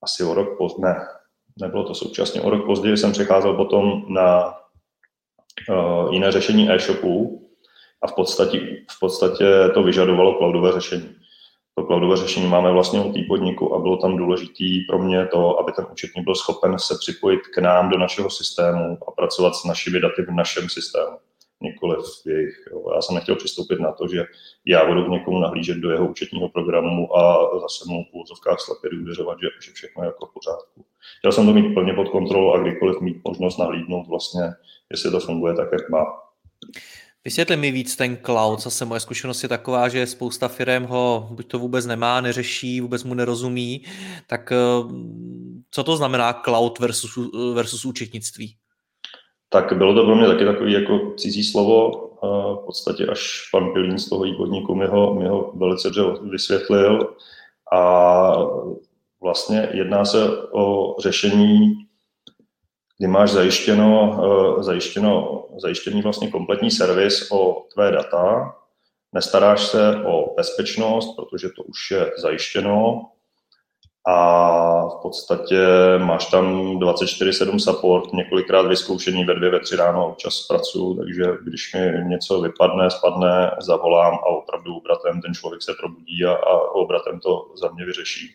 asi 0.03 0.25
o 0.25 0.35
rok 0.35 0.59
později, 0.59 0.83
ne, 0.83 1.09
nebylo 1.61 1.85
to 1.85 1.95
současně, 1.95 2.41
o 2.41 2.51
rok 2.51 2.67
později 2.67 2.97
jsem 2.97 3.13
přecházel 3.13 3.55
potom 3.55 4.03
na 4.09 4.55
uh, 5.71 6.13
jiné 6.13 6.33
řešení 6.33 6.71
e-shopů 6.71 7.43
a 8.03 8.07
v 8.07 8.15
podstatě, 8.15 8.59
v 8.91 9.01
podstatě 9.01 9.45
to 9.75 9.83
vyžadovalo 9.83 10.39
cloudové 10.39 10.73
řešení. 10.73 11.17
To 11.79 11.85
cloudové 11.85 12.17
řešení 12.17 12.47
máme 12.47 12.73
vlastně 12.73 13.01
u 13.01 13.13
té 13.13 13.19
podniku 13.29 13.75
a 13.75 13.79
bylo 13.79 13.97
tam 13.97 14.17
důležitý 14.17 14.81
pro 14.81 14.99
mě 14.99 15.27
to, 15.27 15.61
aby 15.61 15.73
ten 15.73 15.87
účetní 15.93 16.23
byl 16.23 16.35
schopen 16.35 16.79
se 16.79 16.95
připojit 17.01 17.41
k 17.55 17.59
nám 17.59 17.91
do 17.91 17.99
našeho 17.99 18.31
systému 18.31 18.99
a 19.09 19.11
pracovat 19.11 19.55
s 19.55 19.65
našimi 19.65 20.01
daty 20.01 20.23
v 20.23 20.31
našem 20.31 20.69
systému 20.69 21.17
nikoliv 21.67 21.99
jejich. 22.27 22.69
Jo. 22.73 22.93
Já 22.95 23.03
jsem 23.03 23.15
nechtěl 23.15 23.37
přistoupit 23.37 23.81
na 23.81 23.93
to, 23.93 24.09
že 24.09 24.25
já 24.67 24.87
budu 24.87 25.05
k 25.05 25.09
někomu 25.09 25.39
nahlížet 25.39 25.79
do 25.79 25.91
jeho 25.91 26.07
účetního 26.09 26.49
programu 26.49 27.17
a 27.19 27.51
zase 27.61 27.85
mu 27.87 28.05
v 28.05 28.15
úvozovkách 28.15 28.61
slepě 28.61 28.91
důvěřovat, 28.91 29.39
že, 29.43 29.49
že 29.67 29.73
všechno 29.73 30.03
je 30.03 30.07
jako 30.07 30.27
v 30.27 30.33
pořádku. 30.35 30.85
Chtěl 31.19 31.33
jsem 31.33 31.47
to 31.47 31.53
mít 31.53 31.75
plně 31.75 31.93
pod 31.93 32.09
kontrolou 32.09 32.53
a 32.53 32.59
kdykoliv 32.59 33.01
mít 33.01 33.17
možnost 33.25 33.59
nahlídnout 33.59 34.07
vlastně, 34.07 34.43
jestli 34.91 35.11
to 35.11 35.21
funguje 35.21 35.55
tak, 35.55 35.69
jak 35.73 35.91
má. 35.91 36.05
Vysvětli 37.27 37.57
mi 37.57 37.71
víc 37.71 37.97
ten 37.97 38.19
cloud. 38.25 38.61
Zase 38.61 38.85
moje 38.85 39.01
zkušenost 39.01 39.43
je 39.43 39.49
taková, 39.49 39.89
že 39.89 40.07
spousta 40.07 40.49
firm 40.49 40.85
ho 40.85 41.29
buď 41.31 41.47
to 41.47 41.59
vůbec 41.59 41.87
nemá, 41.87 42.21
neřeší, 42.21 42.81
vůbec 42.81 43.05
mu 43.05 43.15
nerozumí. 43.15 43.85
Tak 44.27 44.53
eh, 44.53 44.57
co 45.71 45.85
to 45.85 45.97
znamená 45.97 46.33
cloud 46.33 46.79
versus, 46.79 47.19
versus 47.55 47.85
účetnictví? 47.85 48.57
Tak 49.57 49.73
bylo 49.73 49.95
to 49.95 50.05
pro 50.05 50.17
mě 50.17 50.27
taky 50.27 50.45
takový 50.45 50.73
jako 50.73 51.13
cizí 51.17 51.45
slovo. 51.45 51.91
V 52.63 52.63
podstatě 52.67 53.07
až 53.07 53.49
pan 53.53 53.73
Pilín 53.73 53.99
z 53.99 54.09
toho 54.09 54.25
podniku 54.37 54.75
mi 54.75 54.87
ho, 54.87 55.15
mi 55.15 55.29
ho 55.29 55.53
velice 55.55 55.91
dobře 55.91 56.23
vysvětlil. 56.31 57.15
A 57.73 58.23
vlastně 59.23 59.69
jedná 59.73 60.05
se 60.05 60.43
o 60.53 60.97
řešení, 60.99 61.75
kdy 62.99 63.09
máš 63.09 63.31
zajištěno, 63.31 64.21
zajištěno, 64.61 65.45
zajištěný 65.57 66.03
vlastně 66.03 66.31
kompletní 66.31 66.71
servis 66.71 67.31
o 67.33 67.65
tvé 67.75 67.93
data, 67.93 68.55
nestaráš 69.13 69.67
se 69.67 69.97
o 70.07 70.35
bezpečnost, 70.37 71.17
protože 71.17 71.49
to 71.49 71.63
už 71.63 71.91
je 71.91 72.13
zajištěno, 72.19 73.07
a 74.09 74.89
v 74.89 75.03
podstatě 75.03 75.59
máš 75.99 76.27
tam 76.27 76.79
24-7 76.79 77.59
support, 77.59 78.13
několikrát 78.13 78.63
vyzkoušení 78.63 79.25
ve 79.25 79.35
dvě, 79.35 79.51
ve 79.51 79.61
tři 79.61 79.77
ráno 79.77 80.09
občas 80.09 80.47
pracuji, 80.47 80.97
takže 80.97 81.25
když 81.43 81.75
mi 81.75 82.05
něco 82.05 82.41
vypadne, 82.41 82.91
spadne, 82.91 83.51
zavolám 83.61 84.15
a 84.15 84.27
opravdu 84.27 84.77
obratem 84.77 85.21
ten 85.23 85.35
člověk 85.35 85.63
se 85.63 85.75
probudí 85.81 86.25
a, 86.25 86.33
a 86.33 86.71
obratem 86.71 87.21
to 87.21 87.47
za 87.61 87.71
mě 87.71 87.85
vyřeší. 87.85 88.35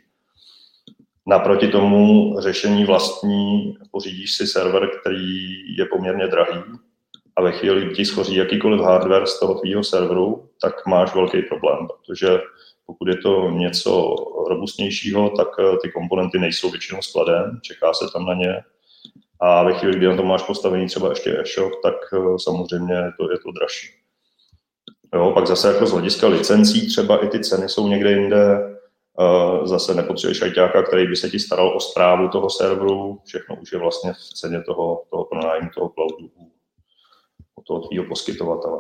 Naproti 1.28 1.68
tomu 1.68 2.36
řešení 2.40 2.86
vlastní, 2.86 3.78
pořídíš 3.92 4.38
si 4.38 4.48
server, 4.48 4.90
který 5.02 5.76
je 5.78 5.86
poměrně 5.86 6.28
drahý 6.28 6.62
a 7.36 7.42
ve 7.42 7.52
chvíli, 7.52 7.86
kdy 7.86 7.96
ti 7.96 8.06
schoří 8.06 8.36
jakýkoliv 8.36 8.82
hardware 8.82 9.26
z 9.26 9.40
toho 9.40 9.60
tvýho 9.60 9.84
serveru, 9.84 10.50
tak 10.62 10.86
máš 10.86 11.16
velký 11.16 11.42
problém, 11.42 11.88
protože 11.88 12.40
pokud 12.92 13.08
je 13.08 13.18
to 13.18 13.50
něco 13.50 14.16
robustnějšího, 14.50 15.30
tak 15.30 15.48
eh, 15.60 15.78
ty 15.82 15.92
komponenty 15.92 16.40
nejsou 16.40 16.70
většinou 16.70 17.02
skladem, 17.02 17.60
čeká 17.62 17.94
se 17.94 18.06
tam 18.14 18.26
na 18.26 18.34
ně. 18.34 18.64
A 19.40 19.64
ve 19.64 19.74
chvíli, 19.74 19.98
kdy 19.98 20.08
na 20.08 20.16
to 20.16 20.24
máš 20.24 20.44
postavený 20.44 20.88
třeba 20.88 21.10
ještě 21.10 21.40
e-shop, 21.40 21.72
tak 21.84 21.96
eh, 22.14 22.40
samozřejmě 22.40 22.96
to 23.18 23.32
je 23.32 23.38
to 23.38 23.52
dražší. 23.52 23.88
Jo, 25.16 25.32
pak 25.32 25.48
zase 25.48 25.68
jako 25.68 25.86
z 25.86 25.92
hlediska 25.92 26.28
licencí 26.28 26.88
třeba 26.88 27.26
i 27.26 27.28
ty 27.28 27.40
ceny 27.40 27.70
jsou 27.70 27.88
někde 27.88 28.12
jinde. 28.12 28.78
Eh, 29.20 29.68
zase 29.68 29.94
nepotřebuješ 29.94 30.42
ajťáka, 30.42 30.84
který 30.84 31.08
by 31.08 31.16
se 31.16 31.30
ti 31.30 31.40
staral 31.40 31.78
o 31.78 31.80
zprávu 31.80 32.28
toho 32.28 32.50
serveru. 32.50 33.20
Všechno 33.26 33.56
už 33.56 33.72
je 33.72 33.80
vlastně 33.80 34.14
v 34.14 34.34
ceně 34.34 34.62
toho, 34.62 35.04
toho 35.10 35.26
pronájmu 35.26 35.70
toho 35.76 35.90
cloudu 35.90 36.30
u 37.56 37.64
toho 37.64 37.88
tvýho 37.88 38.06
poskytovatele. 38.06 38.80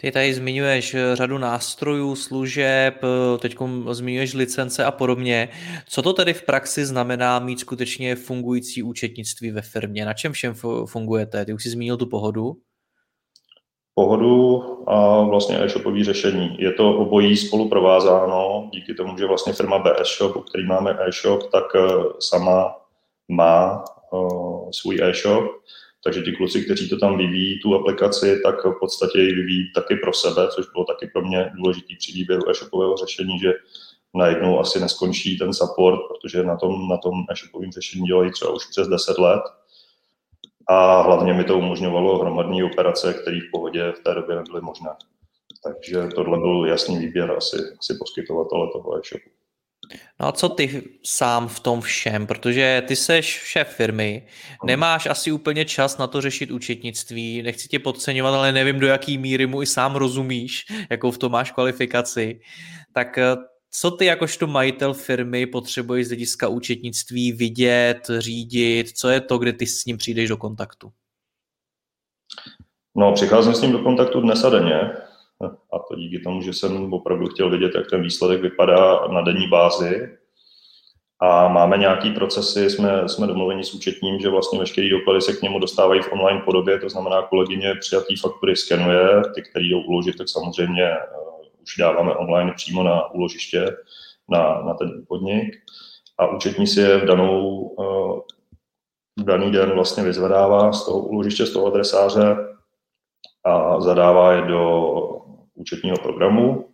Ty 0.00 0.12
tady 0.12 0.34
zmiňuješ 0.34 0.94
eh, 0.94 1.16
řadu 1.16 1.38
nástrojů, 1.38 2.16
služeb, 2.16 2.94
eh, 3.04 3.38
teď 3.38 3.56
zmiňuješ 3.90 4.34
licence 4.34 4.84
a 4.84 4.90
podobně. 4.90 5.48
Co 5.88 6.02
to 6.02 6.12
tedy 6.12 6.34
v 6.34 6.42
praxi 6.42 6.84
znamená 6.84 7.38
mít 7.38 7.60
skutečně 7.60 8.16
fungující 8.16 8.82
účetnictví 8.82 9.50
ve 9.50 9.62
firmě? 9.62 10.04
Na 10.04 10.14
čem 10.14 10.32
všem 10.32 10.54
fungujete? 10.86 11.44
Ty 11.44 11.52
už 11.52 11.62
jsi 11.62 11.70
zmínil 11.70 11.96
tu 11.96 12.06
pohodu. 12.06 12.56
Pohodu 13.94 14.62
a 14.90 15.22
vlastně 15.22 15.64
e-shopový 15.64 16.04
řešení. 16.04 16.56
Je 16.58 16.72
to 16.72 16.98
obojí 16.98 17.36
spolu 17.36 17.68
provázáno, 17.68 18.70
díky 18.72 18.94
tomu, 18.94 19.18
že 19.18 19.26
vlastně 19.26 19.52
firma 19.52 19.78
BS 19.78 20.18
Shop, 20.18 20.36
u 20.36 20.40
který 20.40 20.66
máme 20.66 20.96
e-shop, 21.08 21.50
tak 21.52 21.64
eh, 21.76 21.80
sama 22.20 22.74
má 23.28 23.84
svůj 24.70 25.00
e-shop 25.02 25.44
takže 26.04 26.22
ti 26.22 26.32
kluci, 26.32 26.64
kteří 26.64 26.88
to 26.88 26.98
tam 26.98 27.18
vyvíjí, 27.18 27.60
tu 27.60 27.74
aplikaci, 27.74 28.40
tak 28.44 28.64
v 28.64 28.78
podstatě 28.80 29.18
ji 29.18 29.34
vyvíjí 29.34 29.72
taky 29.74 29.96
pro 29.96 30.12
sebe, 30.12 30.48
což 30.48 30.66
bylo 30.72 30.84
taky 30.84 31.06
pro 31.06 31.22
mě 31.22 31.50
důležitý 31.54 31.96
při 31.96 32.12
výběru 32.12 32.50
e-shopového 32.50 32.96
řešení, 32.96 33.38
že 33.38 33.52
najednou 34.14 34.60
asi 34.60 34.80
neskončí 34.80 35.38
ten 35.38 35.54
support, 35.54 36.00
protože 36.08 36.42
na 36.42 36.56
tom, 36.56 36.88
na 36.88 36.96
tom 36.96 37.24
e-shopovém 37.30 37.72
řešení 37.72 38.06
dělají 38.06 38.30
třeba 38.30 38.54
už 38.54 38.66
přes 38.66 38.88
10 38.88 39.18
let. 39.18 39.42
A 40.68 41.02
hlavně 41.02 41.34
mi 41.34 41.44
to 41.44 41.58
umožňovalo 41.58 42.18
hromadní 42.18 42.62
operace, 42.62 43.14
které 43.14 43.36
v 43.36 43.50
pohodě 43.52 43.92
v 43.92 44.00
té 44.00 44.14
době 44.14 44.36
nebyly 44.36 44.60
možné. 44.60 44.90
Takže 45.64 46.08
tohle 46.14 46.38
byl 46.38 46.66
jasný 46.66 46.98
výběr 46.98 47.30
asi, 47.30 47.56
asi 47.78 47.94
poskytovatele 47.98 48.68
toho 48.72 48.98
e-shopu. 48.98 49.30
No 50.20 50.26
a 50.26 50.32
co 50.32 50.48
ty 50.48 50.82
sám 51.04 51.48
v 51.48 51.60
tom 51.60 51.80
všem? 51.80 52.26
Protože 52.26 52.82
ty 52.86 52.96
seš 52.96 53.26
šéf 53.26 53.68
firmy, 53.68 54.26
nemáš 54.64 55.06
asi 55.06 55.32
úplně 55.32 55.64
čas 55.64 55.98
na 55.98 56.06
to 56.06 56.20
řešit 56.20 56.50
účetnictví, 56.50 57.42
nechci 57.42 57.68
tě 57.68 57.78
podceňovat, 57.78 58.34
ale 58.34 58.52
nevím, 58.52 58.80
do 58.80 58.86
jaký 58.86 59.18
míry 59.18 59.46
mu 59.46 59.62
i 59.62 59.66
sám 59.66 59.96
rozumíš, 59.96 60.66
jakou 60.90 61.10
v 61.10 61.18
tom 61.18 61.32
máš 61.32 61.50
kvalifikaci. 61.50 62.40
Tak 62.92 63.18
eh, 63.18 63.36
co 63.70 63.90
ty 63.90 64.04
jakožto 64.04 64.46
majitel 64.46 64.94
firmy 64.94 65.46
potřebuješ 65.46 66.06
z 66.06 66.10
hlediska 66.10 66.48
účetnictví 66.48 67.32
vidět, 67.32 68.00
řídit? 68.18 68.88
Co 68.90 69.08
je 69.08 69.20
to, 69.20 69.38
kde 69.38 69.52
ty 69.52 69.66
s 69.66 69.84
ním 69.84 69.96
přijdeš 69.96 70.28
do 70.28 70.36
kontaktu? 70.36 70.92
No, 72.96 73.12
přicházím 73.12 73.54
s 73.54 73.60
ním 73.60 73.72
do 73.72 73.78
kontaktu 73.78 74.20
dnes 74.20 74.44
a 74.44 74.50
denně. 74.50 74.80
A 75.46 75.78
to 75.78 75.96
díky 75.96 76.18
tomu, 76.18 76.42
že 76.42 76.52
jsem 76.52 76.92
opravdu 76.92 77.26
chtěl 77.26 77.50
vidět, 77.50 77.72
jak 77.74 77.90
ten 77.90 78.02
výsledek 78.02 78.40
vypadá 78.40 79.06
na 79.06 79.20
denní 79.20 79.48
bázi. 79.48 80.18
A 81.20 81.48
máme 81.48 81.78
nějaký 81.78 82.10
procesy, 82.10 82.70
jsme, 82.70 83.08
jsme 83.08 83.26
domluveni 83.26 83.64
s 83.64 83.74
účetním, 83.74 84.20
že 84.20 84.28
vlastně 84.28 84.58
veškeré 84.58 84.88
doklady 84.88 85.20
se 85.20 85.32
k 85.32 85.42
němu 85.42 85.58
dostávají 85.58 86.02
v 86.02 86.12
online 86.12 86.42
podobě, 86.44 86.78
to 86.78 86.88
znamená, 86.88 87.22
kolegyně 87.22 87.74
přijatý 87.80 88.16
faktury 88.16 88.56
skenuje, 88.56 89.22
ty, 89.34 89.42
které 89.42 89.64
jdou 89.64 89.80
uložit, 89.80 90.18
tak 90.18 90.28
samozřejmě 90.28 90.90
uh, 90.90 91.62
už 91.62 91.76
dáváme 91.78 92.14
online 92.14 92.52
přímo 92.56 92.82
na 92.82 93.10
úložiště, 93.10 93.76
na, 94.28 94.62
na 94.62 94.74
ten 94.74 95.04
podnik. 95.08 95.56
A 96.18 96.26
účetní 96.26 96.66
si 96.66 96.80
je 96.80 96.98
v 96.98 97.04
danou, 97.04 97.58
uh, 97.58 98.20
v 99.18 99.24
daný 99.24 99.52
den 99.52 99.70
vlastně 99.70 100.02
vyzvedává 100.02 100.72
z 100.72 100.84
toho 100.84 100.98
úložiště, 100.98 101.46
z 101.46 101.52
toho 101.52 101.66
adresáře 101.66 102.36
a 103.44 103.80
zadává 103.80 104.32
je 104.32 104.42
do 104.42 104.92
účetního 105.58 105.96
programu, 105.96 106.68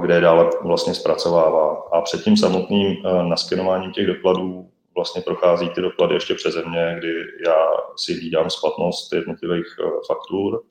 kde 0.00 0.14
je 0.14 0.20
dále 0.20 0.50
vlastně 0.62 0.94
zpracovává. 0.94 1.88
A 1.92 2.00
před 2.00 2.22
tím 2.22 2.36
samotným 2.36 2.96
naskenováním 3.28 3.92
těch 3.92 4.06
dokladů 4.06 4.70
vlastně 4.94 5.22
prochází 5.22 5.68
ty 5.68 5.80
doklady 5.80 6.14
ještě 6.14 6.34
přeze 6.34 6.64
mě, 6.68 6.94
kdy 6.98 7.14
já 7.46 7.66
si 7.96 8.14
hlídám 8.14 8.50
splatnost 8.50 9.12
jednotlivých 9.12 9.66
faktur 10.06 10.62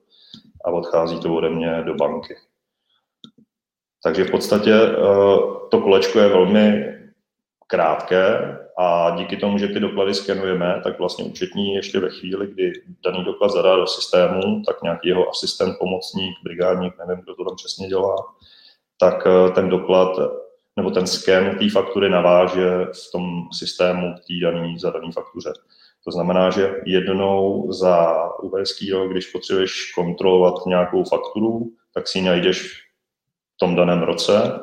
a 0.65 0.71
odchází 0.71 1.19
to 1.19 1.35
ode 1.35 1.49
mě 1.49 1.83
do 1.85 1.95
banky. 1.95 2.35
Takže 4.03 4.23
v 4.23 4.31
podstatě 4.31 4.73
to 5.71 5.81
kolečko 5.81 6.19
je 6.19 6.29
velmi 6.29 6.93
krátké, 7.67 8.57
A 8.79 9.15
díky 9.17 9.37
tomu, 9.37 9.57
že 9.57 9.67
ty 9.67 9.79
doklady 9.79 10.13
skenujeme, 10.13 10.81
tak 10.83 10.99
vlastně 10.99 11.25
účetní 11.25 11.73
ještě 11.73 11.99
ve 11.99 12.09
chvíli, 12.09 12.47
kdy 12.47 12.73
daný 13.05 13.23
doklad 13.23 13.51
zadá 13.51 13.75
do 13.75 13.87
systému, 13.87 14.63
tak 14.67 14.81
nějaký 14.83 15.07
jeho 15.07 15.29
asistent, 15.29 15.77
pomocník, 15.79 16.35
brigádník, 16.43 16.93
nevím, 17.07 17.23
kdo 17.23 17.35
to 17.35 17.45
tam 17.45 17.55
přesně 17.55 17.87
dělá, 17.87 18.15
tak 18.99 19.27
eh, 19.27 19.51
ten 19.51 19.69
doklad 19.69 20.19
nebo 20.75 20.91
ten 20.91 21.07
sken 21.07 21.57
té 21.59 21.69
faktury 21.69 22.09
naváže 22.09 22.85
v 22.85 23.11
tom 23.11 23.47
systému 23.51 24.13
té 24.13 24.33
daný 24.41 24.79
zadaný 24.79 25.11
faktuře. 25.11 25.53
To 26.05 26.11
znamená, 26.11 26.49
že 26.49 26.75
jednou 26.85 27.71
za 27.71 28.29
uherský 28.39 28.91
rok, 28.91 29.11
když 29.11 29.25
potřebuješ 29.25 29.91
kontrolovat 29.95 30.65
nějakou 30.65 31.03
fakturu, 31.03 31.71
tak 31.93 32.07
si 32.07 32.17
ji 32.17 32.25
najdeš 32.25 32.61
v 33.55 33.57
tom 33.59 33.75
daném 33.75 34.01
roce 34.03 34.59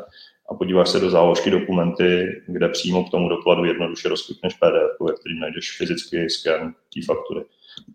a 0.51 0.55
podíváš 0.55 0.89
se 0.89 1.01
do 1.01 1.11
záložky 1.11 1.51
dokumenty, 1.51 2.43
kde 2.47 2.69
přímo 2.69 3.05
k 3.05 3.11
tomu 3.11 3.29
dokladu 3.29 3.65
jednoduše 3.65 4.09
rozklikneš 4.09 4.55
PDF, 4.55 5.01
ve 5.01 5.13
kterým 5.13 5.41
najdeš 5.41 5.77
fyzický 5.77 6.31
sken 6.31 6.75
té 6.95 7.01
faktury. 7.07 7.45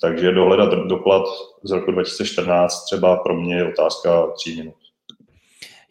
Takže 0.02 0.32
dohledat 0.32 0.88
doklad 0.88 1.24
z 1.64 1.72
roku 1.72 1.92
2014 1.92 2.86
třeba 2.86 3.18
pro 3.18 3.36
mě 3.36 3.56
je 3.56 3.68
otázka 3.68 4.28
tří 4.28 4.58
minut. 4.58 4.76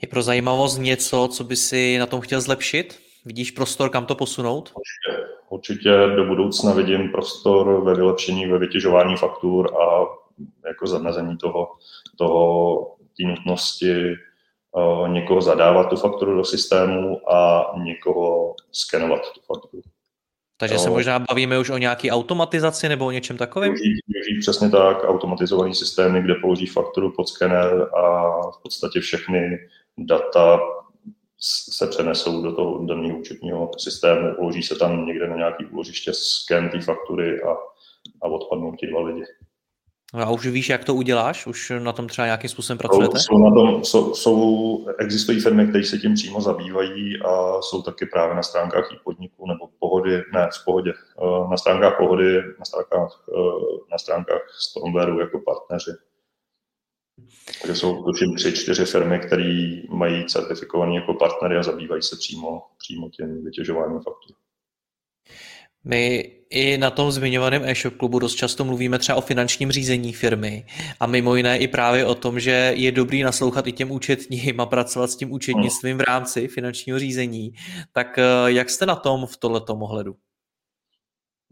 Je 0.02 0.08
pro 0.08 0.22
zajímavost 0.22 0.78
něco, 0.78 1.28
co 1.32 1.44
by 1.44 1.56
si 1.56 1.98
na 1.98 2.06
tom 2.06 2.20
chtěl 2.20 2.40
zlepšit? 2.40 2.98
Vidíš 3.24 3.50
prostor, 3.50 3.90
kam 3.90 4.06
to 4.06 4.14
posunout? 4.14 4.72
Určitě, 4.74 5.30
určitě 5.48 6.16
do 6.16 6.24
budoucna 6.24 6.72
vidím 6.72 7.08
prostor 7.12 7.84
ve 7.84 7.94
vylepšení, 7.94 8.46
ve 8.46 8.58
vytěžování 8.58 9.16
faktur 9.16 9.76
a 9.82 10.06
jako 10.68 10.86
zamezení 10.86 11.36
toho, 11.36 11.68
toho 12.16 12.96
té 13.16 13.22
nutnosti 13.26 14.14
někoho 15.06 15.40
zadávat 15.40 15.88
tu 15.88 15.96
fakturu 15.96 16.36
do 16.36 16.44
systému 16.44 17.32
a 17.32 17.72
někoho 17.84 18.54
skenovat 18.72 19.20
tu 19.34 19.40
fakturu. 19.40 19.82
Takže 20.56 20.78
se 20.78 20.90
možná 20.90 21.18
bavíme 21.18 21.58
už 21.58 21.70
o 21.70 21.78
nějaké 21.78 22.10
automatizaci 22.10 22.88
nebo 22.88 23.06
o 23.06 23.10
něčem 23.10 23.36
takovém? 23.36 23.74
Využít, 23.74 24.00
využít 24.08 24.40
přesně 24.40 24.70
tak, 24.70 25.04
automatizovaný 25.04 25.74
systémy, 25.74 26.22
kde 26.22 26.34
položí 26.34 26.66
fakturu 26.66 27.12
pod 27.12 27.28
skener 27.28 27.88
a 27.96 28.30
v 28.50 28.62
podstatě 28.62 29.00
všechny 29.00 29.58
data 29.98 30.60
se 31.70 31.86
přenesou 31.86 32.42
do 32.42 32.56
toho 32.56 32.86
daného 32.86 33.18
účetního 33.18 33.70
systému, 33.78 34.34
uloží 34.38 34.62
se 34.62 34.74
tam 34.74 35.06
někde 35.06 35.28
na 35.28 35.36
nějaký 35.36 35.64
úložiště 35.66 36.12
sken 36.14 36.70
té 36.70 36.80
faktury 36.80 37.42
a, 37.42 37.52
a 38.22 38.28
odpadnou 38.28 38.72
ti 38.72 38.86
dva 38.86 39.02
lidi. 39.02 39.24
No 40.14 40.22
a 40.22 40.30
už 40.30 40.46
víš, 40.46 40.68
jak 40.68 40.84
to 40.84 40.94
uděláš? 40.94 41.46
Už 41.46 41.72
na 41.78 41.92
tom 41.92 42.08
třeba 42.08 42.26
nějakým 42.26 42.50
způsobem 42.50 42.78
pracujete? 42.78 43.18
Jsou, 43.18 43.38
na 43.38 43.54
tom, 43.54 43.84
jsou, 43.84 44.14
jsou, 44.14 44.86
existují 44.98 45.40
firmy, 45.40 45.66
které 45.66 45.84
se 45.84 45.98
tím 45.98 46.14
přímo 46.14 46.40
zabývají 46.40 47.22
a 47.22 47.62
jsou 47.62 47.82
taky 47.82 48.06
právě 48.06 48.36
na 48.36 48.42
stránkách 48.42 48.92
i 48.92 48.96
podniků 49.04 49.46
nebo 49.46 49.68
pohody, 49.78 50.22
ne, 50.32 50.48
v 50.60 50.64
pohodě, 50.64 50.92
eh, 50.92 51.50
na 51.50 51.56
stránkách 51.56 51.96
pohody, 51.98 52.42
na 52.58 52.64
stránkách, 52.64 53.24
eh, 53.28 53.90
na 53.90 53.98
stránkách 53.98 54.42
Stormwareu 54.60 55.20
jako 55.20 55.38
partneři. 55.38 55.90
Takže 57.62 57.80
jsou 57.80 58.02
tuším 58.02 58.36
tři, 58.36 58.52
čtyři 58.52 58.84
firmy, 58.84 59.18
které 59.18 59.80
mají 59.88 60.26
certifikovaný 60.26 60.94
jako 60.94 61.14
partnery 61.14 61.56
a 61.56 61.62
zabývají 61.62 62.02
se 62.02 62.16
přímo, 62.16 62.62
přímo 62.78 63.08
tím 63.08 63.44
vytěžováním 63.44 64.00
faktur. 64.00 64.36
My 65.84 66.30
i 66.50 66.78
na 66.78 66.90
tom 66.90 67.12
zmiňovaném 67.12 67.64
e-shop 67.64 67.94
klubu 67.96 68.18
dost 68.18 68.34
často 68.34 68.64
mluvíme 68.64 68.98
třeba 68.98 69.18
o 69.18 69.20
finančním 69.20 69.70
řízení 69.72 70.12
firmy 70.12 70.66
a 71.00 71.06
mimo 71.06 71.36
jiné 71.36 71.58
i 71.58 71.68
právě 71.68 72.06
o 72.06 72.14
tom, 72.14 72.40
že 72.40 72.72
je 72.76 72.92
dobrý 72.92 73.22
naslouchat 73.22 73.66
i 73.66 73.72
těm 73.72 73.90
účetním 73.90 74.60
a 74.60 74.66
pracovat 74.66 75.10
s 75.10 75.16
tím 75.16 75.32
účetnictvím 75.32 75.98
v 75.98 76.00
rámci 76.00 76.48
finančního 76.48 76.98
řízení. 76.98 77.52
Tak 77.92 78.18
eh, 78.18 78.22
jak 78.46 78.70
jste 78.70 78.86
na 78.86 78.96
tom 78.96 79.26
v 79.26 79.36
tohletom 79.36 79.82
ohledu? 79.82 80.16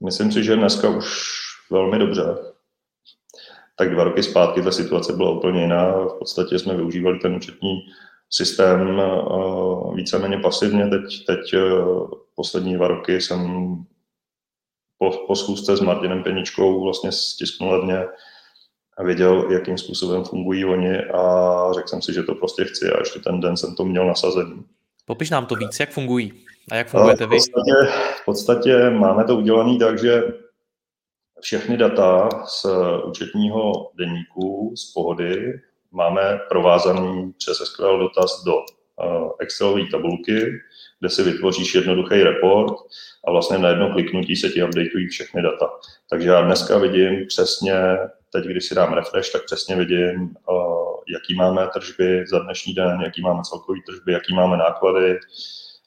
Myslím 0.05 0.33
si, 0.33 0.45
že 0.45 0.57
dneska 0.57 0.89
už 0.89 1.07
velmi 1.71 1.99
dobře 1.99 2.23
tak 3.83 3.91
dva 3.91 4.05
roky 4.05 4.23
zpátky 4.23 4.63
ta 4.63 4.71
situace 4.71 5.13
byla 5.13 5.31
úplně 5.31 5.61
jiná. 5.61 5.93
V 5.93 6.19
podstatě 6.19 6.59
jsme 6.59 6.77
využívali 6.77 7.19
ten 7.19 7.35
účetní 7.35 7.81
systém 8.31 8.99
uh, 8.99 9.97
víceméně 9.97 10.39
pasivně. 10.39 10.87
Teď, 10.87 11.27
teď 11.27 11.55
uh, 11.55 12.11
poslední 12.35 12.75
dva 12.75 12.89
roky 12.89 13.21
jsem 13.21 13.75
po, 15.03 15.27
po 15.27 15.37
schůzce 15.37 15.77
s 15.77 15.81
Martinem 15.81 16.23
Peničkou 16.23 16.85
vlastně 16.85 17.13
stisknul 17.13 17.71
levně 17.71 18.05
a 18.99 19.03
věděl, 19.03 19.53
jakým 19.53 19.79
způsobem 19.79 20.25
fungují 20.25 20.65
oni 20.65 20.99
a 20.99 21.73
řekl 21.75 21.89
jsem 21.89 22.03
si, 22.03 22.13
že 22.13 22.23
to 22.23 22.35
prostě 22.35 22.65
chci 22.65 22.91
a 22.91 22.99
ještě 22.99 23.21
ten 23.21 23.41
den 23.41 23.57
jsem 23.57 23.75
to 23.75 23.85
měl 23.85 24.07
nasazený. 24.07 24.65
Popiš 25.07 25.31
nám 25.31 25.47
to 25.47 25.55
víc, 25.55 25.81
jak 25.81 25.91
fungují 25.91 26.33
a 26.71 26.77
jak 26.77 26.89
fungujete 26.89 27.27
vy? 27.27 27.37
V 27.37 27.39
podstatě, 27.39 27.93
v 28.23 28.25
podstatě 28.25 28.91
máme 28.91 29.25
to 29.25 29.37
udělané 29.37 29.79
tak, 29.79 29.99
že 29.99 30.23
všechny 31.41 31.77
data 31.77 32.29
z 32.47 32.67
účetního 33.05 33.91
deníku, 33.99 34.75
z 34.77 34.93
pohody, 34.93 35.61
máme 35.93 36.41
provázaný 36.49 37.33
přes 37.33 37.57
SQL 37.57 37.99
dotaz 37.99 38.43
do 38.45 38.53
eh, 38.59 39.29
Excelové 39.41 39.83
tabulky, 39.91 40.47
kde 41.03 41.11
si 41.11 41.23
vytvoříš 41.23 41.75
jednoduchý 41.75 42.23
report 42.23 42.75
a 43.27 43.31
vlastně 43.31 43.59
na 43.59 43.69
jedno 43.69 43.93
kliknutí 43.93 44.37
se 44.37 44.49
ti 44.49 44.65
updateují 44.65 45.09
všechny 45.09 45.43
data. 45.43 45.71
Takže 46.11 46.29
já 46.29 46.43
dneska 46.43 46.79
vidím 46.79 47.27
přesně, 47.27 47.75
teď 48.33 48.45
když 48.45 48.65
si 48.65 48.75
dám 48.75 48.93
refresh, 48.93 49.33
tak 49.33 49.45
přesně 49.45 49.77
vidím, 49.77 50.35
eh, 50.51 51.13
jaký 51.13 51.35
máme 51.35 51.69
tržby 51.75 52.25
za 52.27 52.39
dnešní 52.39 52.75
den, 52.75 53.01
jaký 53.01 53.23
máme 53.23 53.43
celkový 53.43 53.83
tržby, 53.83 54.13
jaký 54.13 54.35
máme 54.35 54.57
náklady 54.57 55.19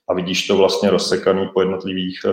a 0.08 0.14
vidíš 0.14 0.48
to 0.48 0.58
vlastně 0.58 0.90
rozsekaný 0.90 1.50
po 1.54 1.62
jednotlivých 1.62 2.20
eh, 2.26 2.32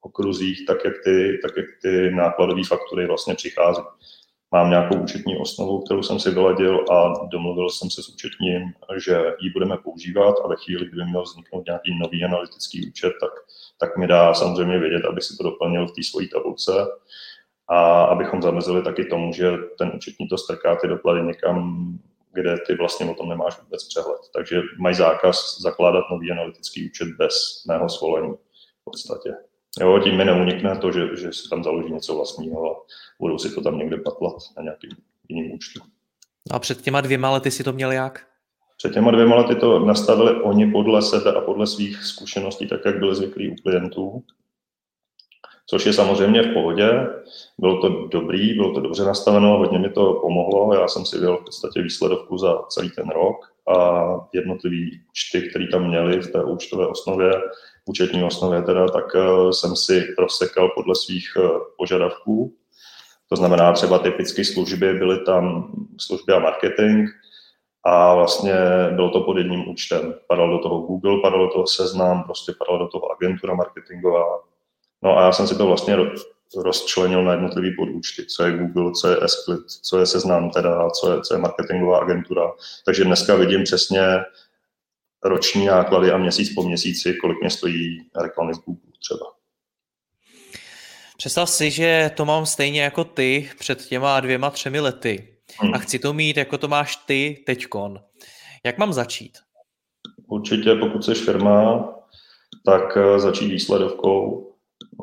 okruzích, 0.00 0.66
tak 0.66 0.84
jak 0.84 0.94
ty, 1.04 1.38
tak 1.42 1.56
jak 1.56 1.66
ty 1.82 2.10
nákladové 2.10 2.62
faktury 2.68 3.06
vlastně 3.06 3.34
přichází. 3.34 3.82
Mám 4.52 4.70
nějakou 4.70 4.96
účetní 4.96 5.36
osnovu, 5.36 5.80
kterou 5.80 6.02
jsem 6.02 6.18
si 6.18 6.30
vyladil 6.30 6.84
a 6.90 7.26
domluvil 7.26 7.70
jsem 7.70 7.90
se 7.90 8.02
s 8.02 8.08
účetním, 8.08 8.72
že 9.04 9.20
ji 9.40 9.50
budeme 9.50 9.76
používat 9.76 10.34
a 10.44 10.48
ve 10.48 10.56
chvíli, 10.56 10.86
kdy 10.86 11.04
měl 11.04 11.22
vzniknout 11.22 11.66
nějaký 11.66 11.98
nový 11.98 12.24
analytický 12.24 12.88
účet, 12.88 13.12
tak, 13.20 13.30
tak 13.80 13.96
mi 13.96 14.06
dá 14.06 14.34
samozřejmě 14.34 14.78
vědět, 14.78 15.04
aby 15.04 15.20
si 15.20 15.36
to 15.36 15.42
doplnil 15.42 15.86
v 15.86 15.92
té 15.92 16.02
svojí 16.02 16.28
tabulce 16.28 16.72
a 17.68 18.04
abychom 18.04 18.42
zamezili 18.42 18.82
taky 18.82 19.04
tomu, 19.04 19.32
že 19.32 19.56
ten 19.78 19.92
účetní 19.94 20.28
to 20.28 20.38
strká 20.38 20.76
ty 20.76 20.88
doklady 20.88 21.22
někam, 21.22 21.86
kde 22.32 22.56
ty 22.66 22.74
vlastně 22.74 23.10
o 23.10 23.14
tom 23.14 23.28
nemáš 23.28 23.60
vůbec 23.62 23.88
přehled. 23.88 24.20
Takže 24.34 24.62
mají 24.78 24.94
zákaz 24.94 25.60
zakládat 25.60 26.04
nový 26.10 26.30
analytický 26.30 26.86
účet 26.86 27.08
bez 27.08 27.64
mého 27.68 27.88
svolení 27.88 28.32
v 28.80 28.84
podstatě. 28.84 29.30
Jo, 29.80 30.00
tím 30.04 30.16
mi 30.16 30.24
neunikne 30.24 30.78
to, 30.78 30.92
že, 30.92 31.16
že 31.16 31.32
si 31.32 31.48
tam 31.48 31.64
založí 31.64 31.92
něco 31.92 32.14
vlastního 32.14 32.84
budou 33.22 33.38
si 33.38 33.54
to 33.54 33.60
tam 33.62 33.78
někde 33.78 33.96
patlat 33.96 34.36
na 34.56 34.62
nějakým 34.62 34.90
jiným 35.28 35.52
účtu. 35.52 35.80
No 36.50 36.56
a 36.56 36.58
před 36.58 36.82
těma 36.82 37.00
dvěma 37.00 37.30
lety 37.30 37.50
si 37.50 37.64
to 37.64 37.72
měl 37.72 37.92
jak? 37.92 38.26
Před 38.76 38.94
těma 38.94 39.10
dvěma 39.10 39.36
lety 39.36 39.54
to 39.54 39.78
nastavili 39.78 40.42
oni 40.42 40.72
podle 40.72 41.02
sebe 41.02 41.32
a 41.32 41.40
podle 41.40 41.66
svých 41.66 42.04
zkušeností, 42.04 42.68
tak 42.68 42.80
jak 42.84 42.98
byli 42.98 43.14
zvyklí 43.14 43.50
u 43.50 43.54
klientů. 43.54 44.24
Což 45.66 45.86
je 45.86 45.92
samozřejmě 45.92 46.42
v 46.42 46.52
pohodě. 46.52 47.06
Bylo 47.58 47.80
to 47.80 48.06
dobrý, 48.06 48.54
bylo 48.54 48.74
to 48.74 48.80
dobře 48.80 49.04
nastaveno, 49.04 49.58
hodně 49.58 49.78
mi 49.78 49.90
to 49.90 50.14
pomohlo. 50.14 50.74
Já 50.74 50.88
jsem 50.88 51.06
si 51.06 51.18
vyjel 51.18 51.36
v 51.36 51.44
podstatě 51.44 51.82
výsledovku 51.82 52.38
za 52.38 52.62
celý 52.68 52.90
ten 52.90 53.08
rok 53.08 53.36
a 53.76 54.04
jednotlivý 54.32 55.00
účty, 55.10 55.48
které 55.50 55.66
tam 55.68 55.88
měli 55.88 56.20
v 56.20 56.32
té 56.32 56.44
účtové 56.44 56.86
osnově, 56.86 57.30
účetní 57.84 58.24
osnově 58.24 58.62
teda, 58.62 58.86
tak 58.86 59.04
eh, 59.14 59.52
jsem 59.52 59.76
si 59.76 60.14
rozsekal 60.18 60.68
podle 60.68 60.94
svých 60.94 61.28
eh, 61.36 61.48
požadavků. 61.78 62.54
To 63.32 63.36
znamená 63.36 63.72
třeba 63.72 63.98
typické 63.98 64.44
služby, 64.44 64.94
byly 64.94 65.24
tam 65.24 65.72
služby 66.00 66.32
a 66.32 66.38
marketing 66.38 67.08
a 67.84 68.14
vlastně 68.14 68.54
bylo 68.90 69.10
to 69.10 69.20
pod 69.20 69.38
jedním 69.38 69.68
účtem. 69.68 70.14
Padal 70.28 70.50
do 70.50 70.58
toho 70.58 70.78
Google, 70.78 71.20
padal 71.22 71.46
do 71.46 71.52
toho 71.52 71.66
Seznam, 71.66 72.24
prostě 72.24 72.52
padal 72.58 72.78
do 72.78 72.88
toho 72.88 73.12
agentura 73.12 73.54
marketingová. 73.54 74.40
No 75.02 75.18
a 75.18 75.22
já 75.22 75.32
jsem 75.32 75.46
si 75.46 75.58
to 75.58 75.66
vlastně 75.66 75.96
rozčlenil 76.56 77.24
na 77.24 77.32
jednotlivý 77.32 77.76
podúčty, 77.76 78.26
co 78.26 78.44
je 78.44 78.58
Google, 78.58 78.92
co 78.92 79.08
je 79.08 79.16
Esplit, 79.24 79.70
co 79.82 79.98
je 79.98 80.06
Seznam 80.06 80.50
teda, 80.50 80.90
co 80.90 81.12
je, 81.12 81.20
co 81.20 81.34
je 81.34 81.40
marketingová 81.40 81.98
agentura. 81.98 82.52
Takže 82.84 83.04
dneska 83.04 83.34
vidím 83.34 83.64
přesně, 83.64 84.02
roční 85.24 85.66
náklady 85.66 86.12
a 86.12 86.18
měsíc 86.18 86.54
po 86.54 86.62
měsíci, 86.62 87.14
kolik 87.14 87.40
mě 87.40 87.50
stojí 87.50 88.02
reklamy 88.22 88.52
v 88.52 88.64
Google 88.64 88.92
třeba. 89.00 89.41
Představ 91.22 91.50
si, 91.50 91.70
že 91.70 92.10
to 92.16 92.24
mám 92.24 92.46
stejně 92.46 92.82
jako 92.82 93.04
ty 93.04 93.50
před 93.58 93.86
těma 93.86 94.20
dvěma, 94.20 94.50
třemi 94.50 94.80
lety 94.80 95.28
hmm. 95.58 95.74
a 95.74 95.78
chci 95.78 95.98
to 95.98 96.12
mít, 96.12 96.36
jako 96.36 96.58
to 96.58 96.68
máš 96.68 96.96
ty 96.96 97.42
teďkon. 97.46 98.00
Jak 98.64 98.78
mám 98.78 98.92
začít? 98.92 99.38
Určitě, 100.26 100.74
pokud 100.74 101.04
jsi 101.04 101.14
firma, 101.14 101.88
tak 102.64 102.96
eh, 102.96 103.18
začít 103.20 103.50
výsledovkou, 103.50 104.50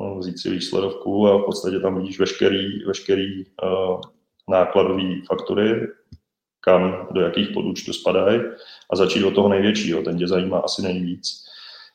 no, 0.00 0.18
vzít 0.18 0.38
si 0.38 0.50
výsledovku 0.50 1.28
a 1.28 1.38
v 1.38 1.44
podstatě 1.44 1.80
tam 1.80 2.00
vidíš 2.00 2.18
veškerý, 2.18 2.84
veškerý 2.84 3.44
uh, 3.44 4.00
nákladové 4.48 5.02
faktury, 5.28 5.88
kam, 6.60 7.08
do 7.10 7.20
jakých 7.20 7.48
podúčtů 7.48 7.92
spadají 7.92 8.40
a 8.92 8.96
začít 8.96 9.24
od 9.24 9.34
toho 9.34 9.48
největšího, 9.48 10.02
ten 10.02 10.18
tě 10.18 10.28
zajímá 10.28 10.58
asi 10.58 10.82
nejvíc. 10.82 11.44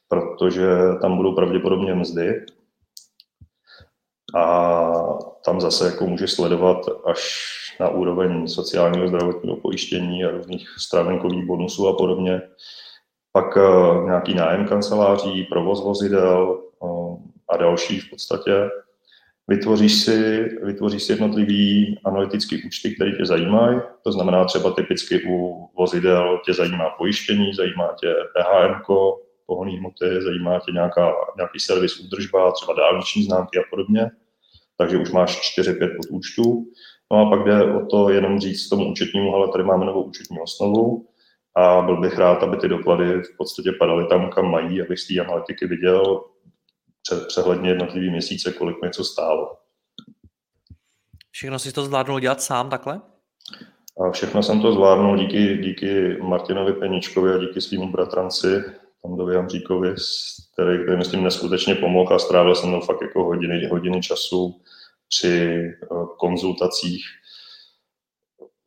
protože 0.08 0.68
tam 1.02 1.18
budou 1.18 1.36
pravděpodobně 1.36 1.94
mzdy 1.94 2.46
a 4.36 4.94
tam 5.46 5.62
zase 5.62 5.86
jako 5.86 6.08
může 6.08 6.28
sledovat 6.28 6.78
až 7.06 7.50
na 7.80 7.90
úroveň 7.90 8.48
sociálního 8.48 9.08
zdravotního 9.08 9.56
pojištění 9.56 10.26
a 10.26 10.32
různých 10.32 10.70
stravenkových 10.80 11.46
bonusů 11.46 11.88
a 11.88 11.98
podobně. 11.98 12.42
Pak 13.32 13.58
uh, 13.58 14.06
nějaký 14.06 14.34
nájem 14.34 14.68
kanceláří, 14.68 15.44
provoz 15.44 15.84
vozidel 15.84 16.62
uh, 16.80 17.18
a 17.50 17.58
další 17.58 18.00
v 18.00 18.10
podstatě. 18.10 18.70
Vytvoříš 19.48 19.94
si, 19.94 20.50
vytvoříš 20.64 21.04
si 21.04 21.12
jednotlivý 21.12 22.00
analytický 22.06 22.64
účty, 22.64 22.96
které 22.96 23.12
tě 23.12 23.26
zajímají. 23.26 23.80
To 24.04 24.12
znamená 24.12 24.46
třeba 24.46 24.72
typicky 24.72 25.24
u 25.28 25.70
vozidel 25.78 26.42
tě 26.46 26.54
zajímá 26.54 26.90
pojištění, 26.90 27.54
zajímá 27.54 27.96
tě 28.00 28.16
PHM, 28.34 28.82
pohonné 29.46 29.78
hmoty, 29.78 30.22
zajímá 30.22 30.60
tě 30.60 30.72
nějaká, 30.72 31.14
nějaký 31.38 31.60
servis 31.60 32.00
údržba, 32.00 32.52
třeba 32.52 32.74
dálniční 32.74 33.24
známky 33.24 33.60
a 33.60 33.64
podobně. 33.70 34.12
Takže 34.78 34.98
už 34.98 35.12
máš 35.12 35.58
4-5 35.60 35.98
podúčtů. 35.98 36.66
No 37.12 37.18
a 37.20 37.30
pak 37.30 37.46
jde 37.46 37.74
o 37.74 37.86
to 37.86 38.10
jenom 38.10 38.40
říct 38.40 38.70
tomu 38.70 38.92
účetnímu, 38.92 39.36
ale 39.36 39.52
tady 39.52 39.64
máme 39.64 39.86
novou 39.86 40.04
účetní 40.04 40.40
osnovu 40.40 41.08
a 41.56 41.82
byl 41.82 42.02
bych 42.02 42.18
rád, 42.18 42.44
aby 42.44 42.58
ty 42.58 42.68
doklady 42.68 43.22
v 43.22 43.38
podstatě 43.38 43.72
padaly 43.80 44.08
tam, 44.08 44.30
kam 44.30 44.52
mají, 44.52 44.82
abych 44.82 45.00
z 45.00 45.08
té 45.08 45.20
analytiky 45.20 45.68
viděl 45.68 46.24
přehledně 47.28 47.70
jednotlivý 47.70 48.10
měsíce, 48.10 48.54
kolik 48.54 48.82
něco 48.84 49.04
stálo. 49.04 49.58
Všechno 51.32 51.60
si 51.60 51.74
to 51.74 51.86
zvládnul 51.86 52.20
dělat 52.20 52.42
sám 52.42 52.70
takhle? 52.70 53.02
A 54.08 54.12
všechno 54.12 54.44
jsem 54.44 54.62
to 54.62 54.74
zvládnul 54.74 55.18
díky, 55.18 55.58
díky 55.58 56.18
Martinovi 56.22 56.74
Peničkovi 56.74 57.34
a 57.34 57.38
díky 57.38 57.62
svým 57.62 57.92
bratranci, 57.92 58.64
Tondovi 59.06 59.36
Hamříkovi, 59.36 59.94
který, 60.54 60.84
který 60.84 60.98
mi 60.98 61.06
s 61.06 61.12
tím 61.12 61.24
neskutečně 61.24 61.76
pomohl 61.76 62.16
a 62.16 62.20
strávil 62.20 62.56
jsem 62.56 62.70
mnou 62.70 62.82
fakt 62.82 63.02
jako 63.02 63.24
hodiny, 63.24 63.68
hodiny 63.68 64.02
času 64.02 64.62
při 65.10 65.60
eh, 65.60 65.88
konzultacích 66.18 67.06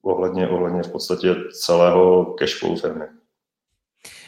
ohledně, 0.02 0.48
ohledně 0.48 0.82
v 0.82 0.92
podstatě 0.92 1.34
celého 1.52 2.24
cashflow 2.24 2.80
firmy. 2.80 3.04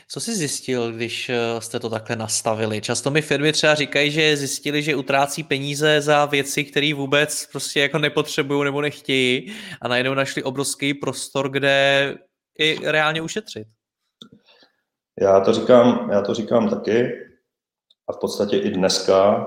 Co 0.09 0.21
jsi 0.21 0.37
zjistil, 0.37 0.93
když 0.93 1.29
eh, 1.29 1.61
jste 1.61 1.81
to 1.81 1.91
takhle 1.91 2.17
nastavili? 2.17 2.81
Často 2.81 3.11
mi 3.11 3.23
firmy 3.23 3.53
třeba 3.53 3.75
říkají, 3.75 4.11
že 4.11 4.37
zjistili, 4.37 4.83
že 4.83 4.97
utrácí 4.97 5.43
peníze 5.43 6.01
za 6.01 6.27
věci, 6.27 6.65
které 6.65 6.95
vůbec 6.95 7.47
prostě 7.53 7.81
jako 7.81 7.99
nepotřebují 7.99 8.65
nebo 8.65 8.81
nechtějí 8.81 9.55
a 9.83 9.89
najednou 9.89 10.15
našli 10.15 10.43
obrovský 10.43 10.95
prostor, 10.95 11.49
kde 11.49 12.15
i 12.59 12.79
reálně 12.83 13.23
ušetřit. 13.23 13.69
Já 15.21 15.41
to 15.41 15.53
říkám, 15.53 16.09
já 16.13 16.23
to 16.23 16.35
říkám 16.35 16.69
taky 16.69 17.13
a 18.09 18.13
v 18.13 18.19
podstatě 18.21 18.57
i 18.57 18.71
dneska 18.71 19.47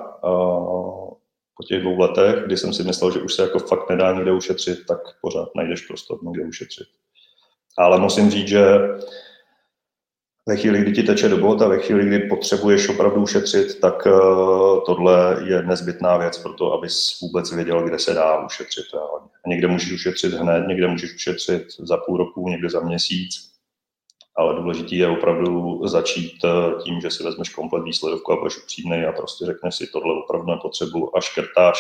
po 1.57 1.63
těch 1.67 1.81
dvou 1.81 1.99
letech, 1.99 2.35
kdy 2.45 2.57
jsem 2.57 2.73
si 2.73 2.83
myslel, 2.83 3.11
že 3.11 3.21
už 3.21 3.33
se 3.33 3.41
jako 3.41 3.59
fakt 3.59 3.89
nedá 3.89 4.13
nikde 4.13 4.31
ušetřit, 4.31 4.85
tak 4.87 4.99
pořád 5.21 5.49
najdeš 5.55 5.87
prostor 5.87 6.23
někde 6.23 6.43
ušetřit. 6.43 6.87
Ale 7.77 7.99
musím 7.99 8.29
říct, 8.29 8.47
že 8.47 8.79
ve 10.45 10.55
chvíli, 10.55 10.81
kdy 10.81 10.91
ti 10.91 11.03
teče 11.03 11.29
do 11.29 11.37
bota, 11.37 11.67
ve 11.67 11.79
chvíli, 11.79 12.05
kdy 12.05 12.19
potřebuješ 12.19 12.89
opravdu 12.89 13.21
ušetřit, 13.21 13.79
tak 13.79 14.05
uh, 14.05 14.83
tohle 14.85 15.37
je 15.45 15.63
nezbytná 15.63 16.17
věc 16.17 16.37
pro 16.37 16.53
to, 16.53 16.73
abys 16.73 17.19
vůbec 17.21 17.51
věděl, 17.51 17.83
kde 17.83 17.99
se 17.99 18.13
dá 18.13 18.45
ušetřit. 18.45 18.85
Někde 19.47 19.67
můžeš 19.67 19.91
ušetřit 19.91 20.33
hned, 20.33 20.67
někde 20.67 20.87
můžeš 20.87 21.15
ušetřit 21.15 21.67
za 21.79 21.97
půl 21.97 22.17
roku, 22.17 22.49
někde 22.49 22.69
za 22.69 22.79
měsíc 22.79 23.52
ale 24.35 24.55
důležitý 24.55 24.97
je 24.97 25.07
opravdu 25.07 25.81
začít 25.87 26.45
eh, 26.45 26.83
tím, 26.83 27.01
že 27.01 27.11
si 27.11 27.23
vezmeš 27.23 27.49
komplet 27.49 27.83
výsledovku 27.83 28.31
a 28.31 28.35
budeš 28.35 28.57
upřímný 28.57 29.05
a 29.05 29.11
prostě 29.11 29.45
řekneš 29.45 29.75
si, 29.75 29.87
tohle 29.87 30.23
opravdu 30.23 30.51
nepotřebuju 30.51 31.11
a 31.15 31.21
škrtáš, 31.21 31.79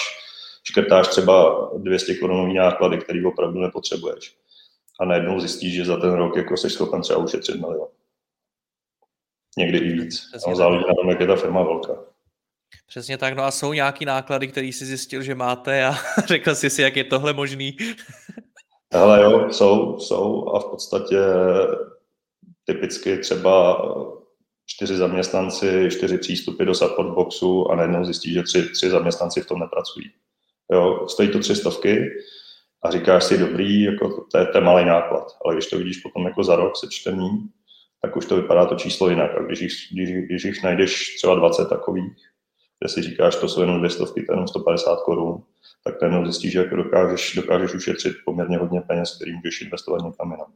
škrtáš 0.63 1.07
třeba 1.07 1.69
200 1.77 2.15
korunový 2.15 2.53
náklady, 2.53 2.97
který 2.97 3.25
opravdu 3.25 3.59
nepotřebuješ. 3.59 4.35
A 4.99 5.05
najednou 5.05 5.39
zjistíš, 5.39 5.75
že 5.75 5.85
za 5.85 5.97
ten 5.97 6.13
rok 6.13 6.35
jako 6.35 6.57
jsi 6.57 6.69
schopen 6.69 7.01
třeba 7.01 7.19
ušetřit 7.19 7.55
milion. 7.55 7.87
Někdy 9.57 9.77
i 9.77 9.91
víc. 9.91 10.31
No, 10.47 10.55
záleží 10.55 10.83
na 10.87 10.93
tom, 11.01 11.09
jak 11.09 11.19
je 11.19 11.27
ta 11.27 11.35
firma 11.35 11.63
velká. 11.63 11.93
Přesně 12.87 13.17
tak, 13.17 13.35
no 13.35 13.43
a 13.43 13.51
jsou 13.51 13.73
nějaký 13.73 14.05
náklady, 14.05 14.47
který 14.47 14.73
jsi 14.73 14.85
zjistil, 14.85 15.21
že 15.21 15.35
máte 15.35 15.85
a 15.85 15.93
řekl 16.25 16.55
jsi 16.55 16.69
si, 16.69 16.81
jak 16.81 16.95
je 16.95 17.03
tohle 17.03 17.33
možný? 17.33 17.77
Hele 18.93 19.23
jo, 19.23 19.49
jsou, 19.51 19.99
jsou 19.99 20.49
a 20.49 20.59
v 20.59 20.65
podstatě 20.65 21.17
typicky 22.65 23.17
třeba 23.17 23.81
čtyři 24.65 24.97
zaměstnanci, 24.97 25.89
čtyři 25.91 26.17
přístupy 26.17 26.65
do 26.65 26.75
support 26.75 27.09
boxu 27.09 27.71
a 27.71 27.75
najednou 27.75 28.05
zjistí, 28.05 28.33
že 28.33 28.43
tři, 28.43 28.69
tři 28.69 28.89
zaměstnanci 28.89 29.41
v 29.41 29.45
tom 29.45 29.59
nepracují. 29.59 30.11
Jo, 30.71 31.07
stojí 31.07 31.29
to 31.29 31.39
tři 31.39 31.55
stovky 31.55 32.09
a 32.83 32.91
říkáš 32.91 33.23
si 33.23 33.37
dobrý, 33.37 33.81
jako 33.81 34.25
to 34.31 34.37
je, 34.37 34.45
to 34.45 34.57
je 34.57 34.63
malý 34.63 34.85
náklad, 34.85 35.37
ale 35.45 35.53
když 35.53 35.67
to 35.67 35.77
vidíš 35.77 35.97
potom 35.97 36.25
jako 36.25 36.43
za 36.43 36.55
rok 36.55 36.77
sečtený, 36.77 37.49
tak 38.01 38.15
už 38.15 38.25
to 38.25 38.35
vypadá 38.35 38.65
to 38.65 38.75
číslo 38.75 39.09
jinak. 39.09 39.31
A 39.37 39.41
když 39.41 39.61
jich, 39.61 39.73
když, 39.91 40.09
když 40.09 40.43
jich 40.43 40.63
najdeš 40.63 41.15
třeba 41.15 41.35
20 41.35 41.69
takových, 41.69 42.13
kde 42.79 42.89
si 42.89 43.01
říkáš, 43.01 43.35
to 43.35 43.47
jsou 43.47 43.61
jenom 43.61 43.77
dvě 43.77 43.89
stovky, 43.89 44.23
to 44.23 44.31
je 44.31 44.35
jenom 44.35 44.47
150 44.47 45.01
korun, 45.01 45.43
tak 45.83 46.01
najednou 46.01 46.25
zjistíš, 46.25 46.51
že 46.51 46.59
jako 46.59 46.75
dokážeš, 46.75 47.35
dokážeš 47.35 47.73
ušetřit 47.73 48.13
poměrně 48.25 48.57
hodně 48.57 48.81
peněz, 48.81 49.15
který 49.15 49.33
můžeš 49.33 49.61
investovat 49.61 50.01
někam 50.05 50.31
jinam. 50.31 50.53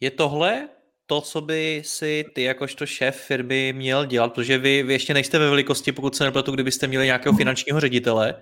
Je 0.00 0.10
tohle 0.10 0.68
to, 1.06 1.20
co 1.20 1.40
by 1.40 1.82
si 1.84 2.24
ty 2.34 2.42
jakožto 2.42 2.86
šéf 2.86 3.16
firmy 3.16 3.72
měl 3.76 4.06
dělat, 4.06 4.32
protože 4.32 4.58
vy, 4.58 4.82
vy 4.82 4.92
ještě 4.92 5.14
nejste 5.14 5.38
ve 5.38 5.48
velikosti, 5.48 5.92
pokud 5.92 6.16
se 6.16 6.24
nepletu, 6.24 6.52
kdybyste 6.52 6.86
měli 6.86 7.06
nějakého 7.06 7.36
finančního 7.36 7.80
ředitele. 7.80 8.34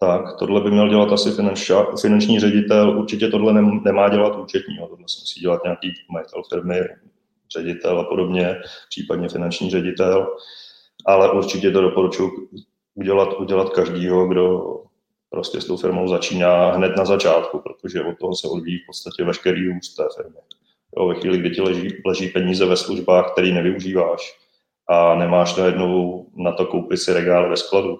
Tak, 0.00 0.38
tohle 0.38 0.60
by 0.60 0.70
měl 0.70 0.88
dělat 0.88 1.12
asi 1.12 1.30
finanční, 1.30 1.74
finanční 2.00 2.40
ředitel. 2.40 2.98
Určitě 2.98 3.28
tohle 3.28 3.52
nemá 3.84 4.08
dělat 4.08 4.36
účetní, 4.36 4.78
tohle 4.78 4.96
se 5.06 5.20
musí 5.20 5.40
dělat 5.40 5.60
nějaký 5.64 5.92
majitel 6.10 6.42
firmy, 6.52 6.80
ředitel 7.58 8.00
a 8.00 8.04
podobně, 8.04 8.56
případně 8.88 9.28
finanční 9.28 9.70
ředitel. 9.70 10.36
Ale 11.06 11.32
určitě 11.32 11.70
to 11.70 11.80
doporučuji 11.80 12.30
udělat, 12.94 13.40
udělat 13.40 13.70
každýho, 13.70 14.26
kdo 14.26 14.76
prostě 15.30 15.60
s 15.60 15.64
tou 15.64 15.76
firmou 15.76 16.08
začíná 16.08 16.72
hned 16.72 16.96
na 16.96 17.04
začátku, 17.04 17.58
protože 17.58 18.02
od 18.02 18.18
toho 18.18 18.36
se 18.36 18.48
odvíjí 18.48 18.78
v 18.78 18.86
podstatě 18.86 19.24
veškerý 19.24 19.68
růst 19.68 19.94
té 19.94 20.04
firmy. 20.16 20.36
Jo, 20.96 21.08
ve 21.08 21.14
chvíli, 21.14 21.38
kdy 21.38 21.50
ti 21.50 21.60
leží, 21.60 21.88
leží 22.06 22.28
peníze 22.28 22.66
ve 22.66 22.76
službách, 22.76 23.32
které 23.32 23.52
nevyužíváš 23.52 24.38
a 24.88 25.14
nemáš 25.14 25.56
najednou 25.56 26.26
na 26.36 26.52
to 26.52 26.66
koupit 26.66 26.96
si 26.96 27.12
regály 27.12 27.48
ve 27.48 27.56
skladu, 27.56 27.98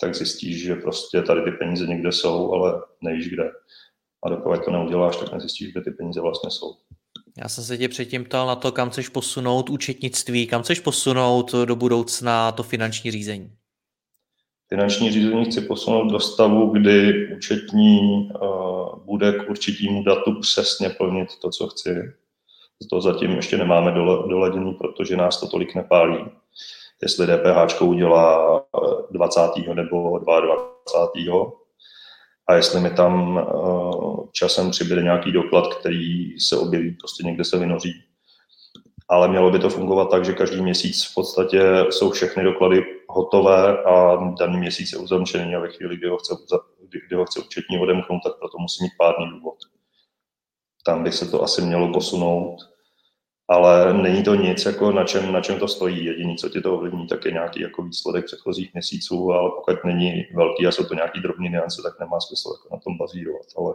tak 0.00 0.14
zjistíš, 0.14 0.62
že 0.62 0.74
prostě 0.74 1.22
tady 1.22 1.42
ty 1.42 1.50
peníze 1.50 1.86
někde 1.86 2.12
jsou, 2.12 2.52
ale 2.52 2.82
nevíš 3.00 3.28
kde. 3.28 3.50
A 4.24 4.28
dokud 4.28 4.64
to 4.64 4.70
neuděláš, 4.70 5.16
tak 5.16 5.32
nezjistíš, 5.32 5.72
kde 5.72 5.80
ty 5.80 5.90
peníze 5.90 6.20
vlastně 6.20 6.50
jsou. 6.50 6.74
Já 7.38 7.48
jsem 7.48 7.64
se 7.64 7.78
tě 7.78 7.88
předtím 7.88 8.24
ptal 8.24 8.46
na 8.46 8.56
to, 8.56 8.72
kam 8.72 8.90
chceš 8.90 9.08
posunout 9.08 9.70
účetnictví, 9.70 10.46
kam 10.46 10.62
chceš 10.62 10.80
posunout 10.80 11.52
do 11.64 11.76
budoucna 11.76 12.52
to 12.52 12.62
finanční 12.62 13.10
řízení. 13.10 13.52
Finanční 14.68 15.12
řízení 15.12 15.44
chci 15.44 15.60
posunout 15.60 16.10
do 16.10 16.20
stavu, 16.20 16.70
kdy 16.70 17.28
účetní 17.36 18.00
uh, 18.00 19.04
bude 19.04 19.32
k 19.32 19.50
určitému 19.50 20.04
datu 20.04 20.40
přesně 20.40 20.90
plnit 20.90 21.28
to, 21.42 21.50
co 21.50 21.68
chci 21.68 22.12
to 22.90 23.00
zatím 23.00 23.30
ještě 23.30 23.58
nemáme 23.58 23.92
doladěný, 24.28 24.74
protože 24.74 25.16
nás 25.16 25.40
to 25.40 25.48
tolik 25.48 25.74
nepálí. 25.74 26.24
Jestli 27.02 27.26
DPH 27.26 27.82
udělá 27.82 28.60
20. 29.10 29.40
Eh, 29.70 29.74
nebo 29.74 30.18
22. 30.18 31.50
A 32.46 32.54
jestli 32.54 32.80
mi 32.80 32.90
tam 32.90 33.38
eh, 33.38 34.28
časem 34.32 34.70
přibude 34.70 35.02
nějaký 35.02 35.32
doklad, 35.32 35.74
který 35.74 36.40
se 36.40 36.56
objeví, 36.56 36.96
prostě 37.00 37.26
někde 37.26 37.44
se 37.44 37.58
vynoří. 37.58 37.92
Ale 39.08 39.28
mělo 39.28 39.50
by 39.50 39.58
to 39.58 39.70
fungovat 39.70 40.10
tak, 40.10 40.24
že 40.24 40.32
každý 40.32 40.62
měsíc 40.62 41.04
v 41.04 41.14
podstatě 41.14 41.84
jsou 41.90 42.10
všechny 42.10 42.44
doklady 42.44 42.84
hotové 43.08 43.82
a 43.82 44.16
daný 44.38 44.56
měsíc 44.56 44.92
je 44.92 44.98
uzavřený 44.98 45.54
a 45.54 45.60
ve 45.60 45.68
chvíli, 45.68 45.96
kdy 45.96 46.08
ho 46.08 46.16
chce, 46.16 46.34
kdy 47.06 47.16
ho 47.16 47.24
chce 47.24 47.40
účetní 47.40 47.78
odemknout, 47.78 48.22
tak 48.24 48.38
proto 48.38 48.58
musí 48.58 48.84
mít 48.84 48.92
pádný 48.98 49.30
důvod. 49.30 49.56
Tam 50.84 51.04
by 51.04 51.12
se 51.12 51.30
to 51.30 51.42
asi 51.42 51.62
mělo 51.62 51.92
posunout 51.92 52.56
ale 53.52 53.94
není 53.94 54.22
to 54.22 54.34
nic, 54.34 54.64
jako 54.64 54.92
na, 54.92 55.04
čem, 55.04 55.32
na 55.32 55.40
čem 55.40 55.58
to 55.58 55.68
stojí. 55.68 56.04
Jediný, 56.04 56.36
co 56.36 56.48
ti 56.48 56.60
to 56.60 56.74
ovlivní, 56.74 57.06
tak 57.06 57.24
je 57.24 57.32
nějaký 57.32 57.60
jako 57.60 57.82
výsledek 57.82 58.24
předchozích 58.24 58.74
měsíců, 58.74 59.32
ale 59.32 59.50
pokud 59.50 59.84
není 59.84 60.26
velký 60.34 60.66
a 60.66 60.72
jsou 60.72 60.84
to 60.84 60.94
nějaký 60.94 61.20
drobný 61.20 61.48
niance, 61.48 61.82
tak 61.82 62.00
nemá 62.00 62.20
smysl 62.20 62.54
jako 62.54 62.74
na 62.76 62.80
tom 62.80 62.98
bazírovat. 62.98 63.46
Ale 63.56 63.74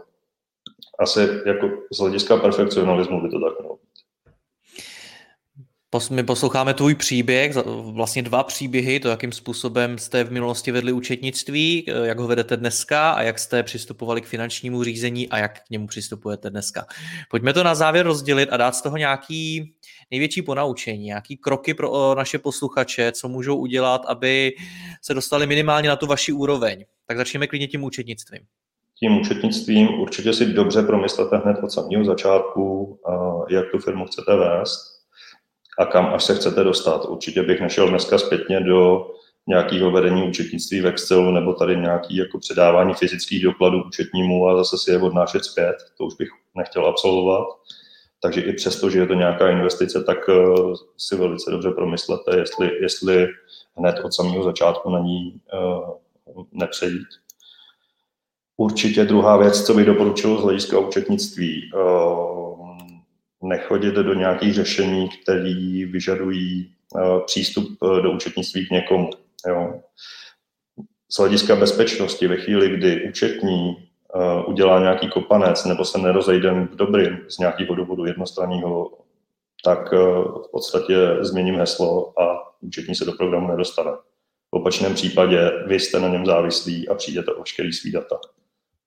asi 0.98 1.28
jako 1.46 1.70
z 1.92 1.98
hlediska 1.98 2.36
perfekcionalismu 2.36 3.22
by 3.22 3.28
to 3.28 3.40
tak 3.40 3.60
mělo. 3.60 3.78
My 6.10 6.22
posloucháme 6.22 6.74
tvůj 6.74 6.94
příběh, 6.94 7.56
vlastně 7.80 8.22
dva 8.22 8.42
příběhy, 8.42 9.00
to, 9.00 9.08
jakým 9.08 9.32
způsobem 9.32 9.98
jste 9.98 10.24
v 10.24 10.32
minulosti 10.32 10.72
vedli 10.72 10.92
účetnictví, 10.92 11.86
jak 12.02 12.18
ho 12.18 12.26
vedete 12.26 12.56
dneska 12.56 13.10
a 13.10 13.22
jak 13.22 13.38
jste 13.38 13.62
přistupovali 13.62 14.20
k 14.20 14.26
finančnímu 14.26 14.84
řízení 14.84 15.28
a 15.28 15.38
jak 15.38 15.60
k 15.60 15.70
němu 15.70 15.86
přistupujete 15.86 16.50
dneska. 16.50 16.86
Pojďme 17.30 17.52
to 17.52 17.64
na 17.64 17.74
závěr 17.74 18.06
rozdělit 18.06 18.48
a 18.52 18.56
dát 18.56 18.74
z 18.74 18.82
toho 18.82 18.96
nějaký 18.96 19.74
největší 20.10 20.42
ponaučení, 20.42 21.04
nějaký 21.04 21.36
kroky 21.36 21.74
pro 21.74 22.14
naše 22.14 22.38
posluchače, 22.38 23.12
co 23.12 23.28
můžou 23.28 23.56
udělat, 23.56 24.02
aby 24.08 24.52
se 25.02 25.14
dostali 25.14 25.46
minimálně 25.46 25.88
na 25.88 25.96
tu 25.96 26.06
vaši 26.06 26.32
úroveň. 26.32 26.84
Tak 27.06 27.16
začneme 27.16 27.46
klidně 27.46 27.66
tím 27.66 27.84
účetnictvím. 27.84 28.40
Tím 29.00 29.20
účetnictvím 29.20 29.88
určitě 30.00 30.32
si 30.32 30.46
dobře 30.46 30.82
promyslete 30.82 31.36
hned 31.36 31.56
od 31.62 31.70
samého 31.70 32.04
začátku, 32.04 32.98
jak 33.50 33.64
tu 33.70 33.78
firmu 33.78 34.06
chcete 34.06 34.36
vést 34.36 34.97
a 35.78 35.84
kam 35.84 36.06
až 36.14 36.24
se 36.24 36.34
chcete 36.34 36.64
dostat. 36.64 37.04
Určitě 37.04 37.42
bych 37.42 37.60
nešel 37.60 37.88
dneska 37.88 38.18
zpětně 38.18 38.60
do 38.60 39.10
nějakého 39.46 39.90
vedení 39.90 40.28
účetnictví 40.28 40.80
v 40.80 40.86
Excelu 40.86 41.30
nebo 41.30 41.52
tady 41.52 41.76
nějaký 41.76 42.16
jako 42.16 42.38
předávání 42.38 42.94
fyzických 42.94 43.42
dokladů 43.42 43.82
účetnímu 43.82 44.48
a 44.48 44.56
zase 44.56 44.78
si 44.78 44.90
je 44.90 44.98
odnášet 44.98 45.44
zpět. 45.44 45.76
To 45.98 46.04
už 46.04 46.14
bych 46.14 46.28
nechtěl 46.54 46.86
absolvovat. 46.86 47.46
Takže 48.22 48.40
i 48.40 48.52
přesto, 48.52 48.90
že 48.90 48.98
je 48.98 49.06
to 49.06 49.14
nějaká 49.14 49.50
investice, 49.50 50.04
tak 50.04 50.18
eh, 50.28 50.34
si 50.96 51.16
velice 51.16 51.50
dobře 51.50 51.70
promyslete, 51.70 52.38
jestli, 52.38 52.70
jestli 52.80 53.28
hned 53.76 54.00
od 54.04 54.14
samého 54.14 54.44
začátku 54.44 54.90
na 54.90 54.98
ní 54.98 55.40
uh, 55.54 56.44
nepřejít. 56.52 57.08
Určitě 58.56 59.04
druhá 59.04 59.36
věc, 59.36 59.66
co 59.66 59.74
bych 59.74 59.86
doporučil 59.86 60.38
z 60.38 60.42
hlediska 60.42 60.78
účetnictví, 60.78 61.70
uh, 61.74 62.47
nechodit 63.42 63.94
do 63.94 64.14
nějakých 64.14 64.54
řešení, 64.54 65.08
které 65.08 65.54
vyžadují 65.86 66.72
uh, 66.94 67.24
přístup 67.26 67.78
do 68.02 68.12
účetnictví 68.12 68.66
k 68.66 68.70
někomu. 68.70 69.10
Jo. 69.48 69.80
Z 71.10 71.18
hlediska 71.18 71.56
bezpečnosti 71.56 72.26
ve 72.26 72.36
chvíli, 72.36 72.68
kdy 72.76 73.08
účetní 73.08 73.76
uh, 74.14 74.50
udělá 74.50 74.80
nějaký 74.80 75.08
kopanec 75.08 75.64
nebo 75.64 75.84
se 75.84 75.98
nerozejdem 75.98 76.68
v 76.68 76.76
dobrým 76.76 77.18
z 77.28 77.38
nějakého 77.38 77.74
důvodu 77.74 78.04
jednostranného, 78.04 78.98
tak 79.64 79.92
v 80.46 80.50
podstatě 80.52 80.94
změním 81.20 81.54
heslo 81.54 82.20
a 82.20 82.52
účetní 82.60 82.94
se 82.94 83.04
do 83.04 83.12
programu 83.12 83.48
nedostane. 83.48 83.90
V 84.50 84.56
opačném 84.56 84.94
případě 84.94 85.50
vy 85.66 85.80
jste 85.80 86.00
na 86.00 86.08
něm 86.08 86.26
závislí 86.26 86.88
a 86.88 86.94
přijdete 86.94 87.32
o 87.32 87.40
veškerý 87.40 87.72
svý 87.72 87.92
data. 87.92 88.18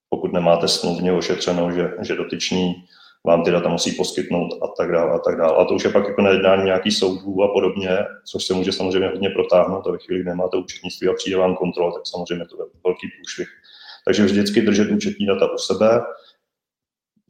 Pokud 0.09 0.33
nemáte 0.33 0.67
smluvně 0.67 1.11
ošetřeno, 1.11 1.71
že, 1.71 1.93
že 2.01 2.15
dotyčný 2.15 2.85
vám 3.27 3.43
ty 3.43 3.51
data 3.51 3.69
musí 3.69 3.91
poskytnout 3.91 4.53
a 4.63 4.67
tak 4.67 4.91
dále 4.91 5.11
a 5.11 5.19
tak 5.19 5.37
dále. 5.37 5.57
A 5.57 5.65
to 5.65 5.73
už 5.73 5.83
je 5.83 5.91
pak 5.91 6.07
jako 6.07 6.21
nejednání 6.21 6.63
nějaký 6.63 6.91
soudů 6.91 7.43
a 7.43 7.53
podobně, 7.53 7.97
což 8.25 8.45
se 8.45 8.53
může 8.53 8.71
samozřejmě 8.71 9.07
hodně 9.07 9.29
protáhnout 9.29 9.87
a 9.87 9.91
ve 9.91 9.97
chvíli, 9.97 10.21
kdy 10.21 10.29
nemáte 10.29 10.57
účetnictví 10.57 11.07
a 11.07 11.13
přijde 11.13 11.37
vám 11.37 11.55
kontrol, 11.55 11.91
tak 11.91 12.07
samozřejmě 12.07 12.45
to 12.45 12.63
je 12.63 12.69
velký 12.85 13.07
průšvih. 13.17 13.47
Takže 14.05 14.23
vždycky 14.23 14.61
držet 14.61 14.91
účetní 14.91 15.25
data 15.25 15.51
u 15.51 15.57
sebe, 15.57 16.01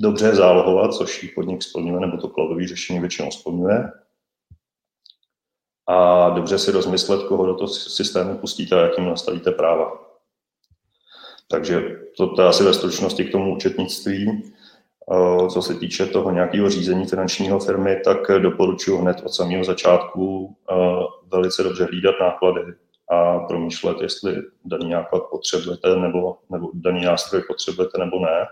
dobře 0.01 0.35
zálohovat, 0.35 0.93
což 0.93 1.31
podnik 1.35 1.63
splňuje, 1.63 1.99
nebo 1.99 2.17
to 2.17 2.29
cloudové 2.29 2.67
řešení 2.67 2.99
většinou 2.99 3.31
splňuje. 3.31 3.91
A 5.87 6.29
dobře 6.29 6.59
si 6.59 6.71
rozmyslet, 6.71 7.23
koho 7.23 7.45
do 7.45 7.55
toho 7.55 7.67
systému 7.67 8.37
pustíte 8.37 8.75
a 8.75 8.83
jakým 8.83 9.05
nastavíte 9.05 9.51
práva. 9.51 9.91
Takže 11.47 11.81
to, 12.17 12.27
to 12.27 12.41
je 12.41 12.47
asi 12.47 12.63
ve 12.63 12.73
stručnosti 12.73 13.25
k 13.25 13.31
tomu 13.31 13.55
účetnictví. 13.55 14.50
Co 15.53 15.61
se 15.61 15.75
týče 15.75 16.05
toho 16.05 16.31
nějakého 16.31 16.69
řízení 16.69 17.05
finančního 17.05 17.59
firmy, 17.59 18.01
tak 18.05 18.17
doporučuji 18.41 18.97
hned 18.97 19.21
od 19.25 19.33
samého 19.33 19.63
začátku 19.63 20.55
velice 21.31 21.63
dobře 21.63 21.85
hlídat 21.85 22.15
náklady 22.21 22.61
a 23.11 23.39
promýšlet, 23.39 23.97
jestli 24.01 24.35
daný 24.65 24.89
náklad 24.89 25.23
potřebujete 25.29 25.95
nebo, 25.95 26.37
nebo 26.49 26.69
daný 26.73 27.05
nástroj 27.05 27.43
potřebujete 27.47 27.97
nebo 27.97 28.19
ne, 28.19 28.47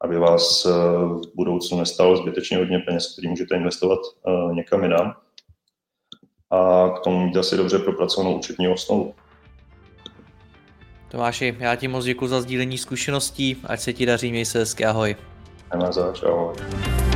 aby 0.00 0.18
vás 0.18 0.64
v 0.64 1.20
budoucnu 1.34 1.78
nestalo 1.78 2.16
zbytečně 2.16 2.56
hodně 2.56 2.78
peněz, 2.78 3.12
který 3.12 3.28
můžete 3.28 3.56
investovat 3.56 4.00
někam 4.52 4.82
jinam. 4.82 5.14
A 6.50 6.88
k 6.88 7.00
tomu 7.00 7.26
mít 7.26 7.36
asi 7.36 7.56
dobře 7.56 7.78
propracovanou 7.78 8.36
účetní 8.36 8.68
osnovu. 8.68 9.14
Tomáši, 11.08 11.56
já 11.58 11.76
ti 11.76 11.88
moc 11.88 12.04
děkuji 12.04 12.26
za 12.28 12.40
sdílení 12.40 12.78
zkušeností, 12.78 13.56
ať 13.64 13.80
se 13.80 13.92
ti 13.92 14.06
daří, 14.06 14.30
měj 14.30 14.44
se 14.44 14.58
hezky, 14.58 14.84
ahoj. 14.84 15.16
Nemá 15.72 15.92
zač, 15.92 16.24
ahoj. 16.24 17.07